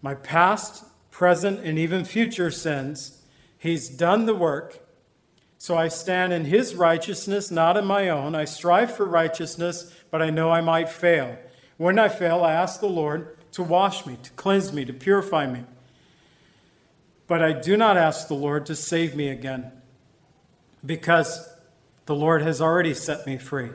my 0.00 0.14
past, 0.14 0.84
present, 1.10 1.60
and 1.64 1.76
even 1.76 2.04
future 2.04 2.52
sins. 2.52 3.20
He's 3.58 3.88
done 3.88 4.26
the 4.26 4.34
work. 4.34 4.85
So 5.58 5.76
I 5.76 5.88
stand 5.88 6.32
in 6.32 6.44
his 6.44 6.74
righteousness, 6.74 7.50
not 7.50 7.76
in 7.76 7.84
my 7.86 8.08
own. 8.08 8.34
I 8.34 8.44
strive 8.44 8.94
for 8.94 9.06
righteousness, 9.06 9.92
but 10.10 10.20
I 10.20 10.30
know 10.30 10.50
I 10.50 10.60
might 10.60 10.88
fail. 10.88 11.38
When 11.76 11.98
I 11.98 12.08
fail, 12.08 12.44
I 12.44 12.52
ask 12.52 12.80
the 12.80 12.88
Lord 12.88 13.36
to 13.52 13.62
wash 13.62 14.06
me, 14.06 14.18
to 14.22 14.30
cleanse 14.32 14.72
me, 14.72 14.84
to 14.84 14.92
purify 14.92 15.46
me. 15.46 15.64
But 17.26 17.42
I 17.42 17.52
do 17.52 17.76
not 17.76 17.96
ask 17.96 18.28
the 18.28 18.34
Lord 18.34 18.66
to 18.66 18.76
save 18.76 19.16
me 19.16 19.28
again, 19.28 19.72
because 20.84 21.48
the 22.04 22.14
Lord 22.14 22.42
has 22.42 22.60
already 22.60 22.94
set 22.94 23.26
me 23.26 23.38
free. 23.38 23.70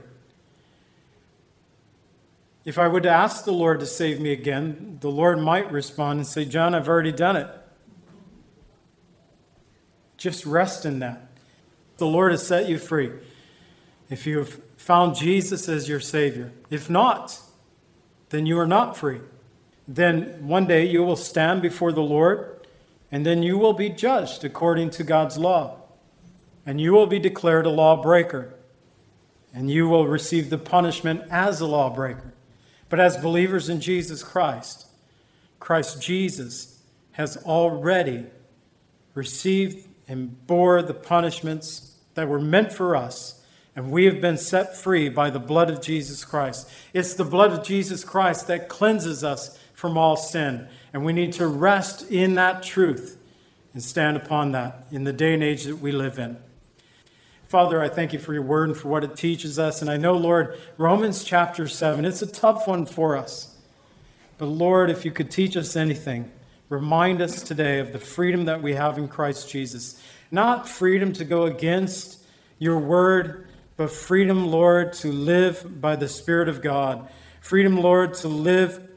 If 2.64 2.78
I 2.78 2.88
would 2.88 3.08
ask 3.08 3.44
the 3.44 3.52
Lord 3.52 3.80
to 3.80 3.88
save 3.88 4.22
me 4.22 4.32
again, 4.32 5.00
the 5.02 5.10
Lord 5.10 5.40
might 5.40 5.72
respond 5.72 6.20
and 6.20 6.28
say, 6.28 6.46
John, 6.46 6.76
I've 6.76 6.88
already 6.88 7.12
done 7.12 7.36
it. 7.36 7.48
Just 10.16 10.46
rest 10.46 10.86
in 10.86 11.00
that. 11.00 11.31
The 12.02 12.08
Lord 12.08 12.32
has 12.32 12.48
set 12.48 12.68
you 12.68 12.80
free. 12.80 13.12
If 14.10 14.26
you 14.26 14.40
have 14.40 14.60
found 14.76 15.14
Jesus 15.14 15.70
as 15.70 15.88
your 15.88 16.00
Savior, 16.00 16.52
if 16.72 16.90
not, 16.90 17.40
then 18.30 18.48
you 18.48 18.58
are 18.58 18.66
not 18.66 18.98
free. 18.98 19.20
Then 19.88 20.48
one 20.48 20.66
day 20.66 20.84
you 20.84 21.04
will 21.04 21.16
stand 21.16 21.62
before 21.62 21.92
the 21.92 22.02
Lord, 22.02 22.66
and 23.12 23.24
then 23.24 23.44
you 23.44 23.56
will 23.56 23.74
be 23.74 23.88
judged 23.88 24.44
according 24.44 24.90
to 24.90 25.04
God's 25.04 25.38
law. 25.38 25.78
And 26.66 26.82
you 26.82 26.92
will 26.92 27.06
be 27.06 27.20
declared 27.20 27.68
a 27.68 27.70
lawbreaker, 27.70 28.52
and 29.54 29.70
you 29.70 29.88
will 29.88 30.08
receive 30.08 30.50
the 30.50 30.58
punishment 30.58 31.22
as 31.30 31.62
a 31.62 31.68
lawbreaker. 31.68 32.34
But 32.90 33.00
as 33.00 33.16
believers 33.16 33.70
in 33.70 33.80
Jesus 33.80 34.24
Christ, 34.24 34.88
Christ 35.60 36.02
Jesus 36.02 36.82
has 37.12 37.38
already 37.38 38.26
received 39.14 39.88
and 40.08 40.48
bore 40.48 40.82
the 40.82 40.96
punishments 40.96 41.91
that 42.14 42.28
were 42.28 42.40
meant 42.40 42.72
for 42.72 42.96
us, 42.96 43.44
and 43.76 43.92
we 43.92 44.06
have 44.06 44.20
been 44.20 44.38
set 44.38 44.76
free 44.76 45.10
by 45.10 45.30
the 45.30 45.40
blood 45.40 45.70
of 45.70 45.82
Jesus 45.82 46.26
Christ. 46.26 46.70
It's 46.94 47.14
the 47.14 47.24
blood 47.24 47.52
of 47.52 47.64
Jesus 47.64 48.04
Christ 48.04 48.48
that 48.48 48.70
cleanses 48.70 49.24
us 49.24 49.58
from 49.74 49.98
all 49.98 50.16
sin, 50.16 50.68
and 50.94 51.06
we 51.06 51.14
need 51.14 51.34
to 51.34 51.48
rest 51.48 52.10
in 52.12 52.36
that 52.36 52.64
truth 52.64 53.18
and 53.74 53.82
stand 53.82 54.18
upon 54.18 54.52
that 54.52 54.86
in 54.92 55.06
the 55.06 55.14
day 55.14 55.34
and 55.34 55.44
age 55.44 55.64
that 55.64 55.78
we 55.78 55.92
live 55.92 56.20
in. 56.20 56.38
Father, 57.48 57.82
I 57.82 57.90
thank 57.90 58.14
you 58.14 58.20
for 58.20 58.34
your 58.34 58.44
word 58.44 58.70
and 58.70 58.78
for 58.78 58.88
what 58.88 59.04
it 59.04 59.18
teaches 59.18 59.60
us. 59.60 59.82
And 59.82 59.92
I 59.92 59.98
know, 59.98 60.14
Lord, 60.14 60.58
Romans 60.78 61.24
chapter 61.24 61.68
7, 61.68 62.06
it's 62.06 62.22
a 62.22 62.28
tough 62.28 62.66
one 62.66 62.86
for 62.86 63.18
us. 63.18 63.58
But 64.38 64.46
Lord, 64.46 64.90
if 64.90 65.04
you 65.04 65.12
could 65.12 65.30
teach 65.30 65.58
us 65.58 65.76
anything, 65.76 66.32
remind 66.72 67.22
us 67.22 67.44
today 67.44 67.80
of 67.80 67.92
the 67.92 68.00
freedom 68.00 68.46
that 68.46 68.62
we 68.62 68.74
have 68.74 68.98
in 68.98 69.10
Christ 69.10 69.50
Jesus 69.50 70.02
not 70.32 70.70
freedom 70.70 71.12
to 71.12 71.26
go 71.26 71.44
against 71.44 72.24
your 72.58 72.80
word, 72.80 73.46
but 73.76 73.92
freedom, 73.92 74.48
Lord, 74.48 74.94
to 74.94 75.12
live 75.12 75.82
by 75.82 75.98
the 75.98 76.08
Spirit 76.08 76.48
of 76.48 76.62
God. 76.62 77.10
Freedom, 77.42 77.78
Lord, 77.78 78.14
to 78.16 78.30
live 78.30 78.90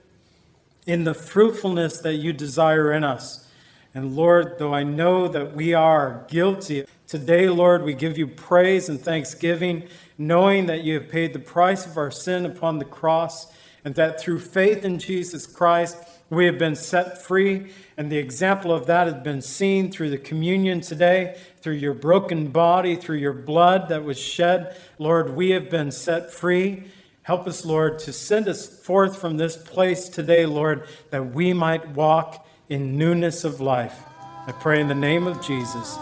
in 0.87 1.03
the 1.03 1.15
fruitfulness 1.15 1.99
that 1.99 2.15
you 2.15 2.33
desire 2.33 2.93
in 2.93 3.03
us. 3.03 3.51
And 3.93 4.15
Lord, 4.15 4.59
though 4.59 4.73
I 4.73 4.85
know 4.85 5.27
that 5.27 5.57
we 5.57 5.75
are 5.75 6.25
guilty, 6.29 6.85
today, 7.09 7.49
Lord, 7.49 7.83
we 7.83 7.95
give 7.95 8.17
you 8.17 8.29
praise 8.29 8.89
and 8.89 9.01
thanksgiving, 9.01 9.89
knowing 10.17 10.67
that 10.67 10.85
you 10.85 10.95
have 10.95 11.09
paid 11.09 11.33
the 11.33 11.41
price 11.41 11.87
of 11.87 11.97
our 11.97 12.13
sin 12.13 12.47
upon 12.47 12.79
the 12.79 12.85
cross, 12.85 13.53
and 13.85 13.97
that 13.97 14.21
through 14.21 14.39
faith 14.39 14.85
in 14.85 15.01
Jesus 15.01 15.47
Christ, 15.47 15.97
We 16.31 16.47
have 16.47 16.59
been 16.59 16.75
set 16.75 17.23
free, 17.23 17.71
and 17.97 18.11
the 18.11 18.19
example 18.19 18.73
of 18.73 18.87
that 18.87 19.07
has 19.07 19.23
been 19.23 19.43
seen 19.43 19.91
through 19.91 20.11
the 20.11 20.19
communion 20.19 20.81
today, 20.81 21.39
through 21.61 21.75
your 21.75 21.95
broken 21.95 22.49
body, 22.49 22.97
through 22.97 23.19
your 23.19 23.33
blood 23.33 23.89
that 23.91 24.05
was 24.05 24.19
shed. 24.19 24.77
Lord, 24.99 25.37
we 25.37 25.51
have 25.51 25.71
been 25.71 25.91
set 25.91 26.33
free. 26.33 26.85
Help 27.23 27.47
us, 27.47 27.65
Lord, 27.65 27.99
to 28.01 28.13
send 28.13 28.49
us 28.49 28.67
forth 28.67 29.21
from 29.21 29.37
this 29.37 29.57
place 29.57 30.09
today, 30.09 30.45
Lord, 30.47 30.87
that 31.11 31.35
we 31.35 31.53
might 31.53 31.89
walk 31.91 32.47
in 32.69 32.99
newness 32.99 33.45
of 33.45 33.61
life. 33.61 34.03
I 34.47 34.53
pray 34.53 34.81
in 34.81 34.89
the 34.89 34.95
name 34.95 35.27
of 35.27 35.41
Jesus. 35.41 35.97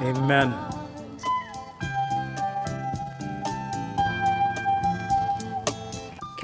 Amen. 0.00 0.85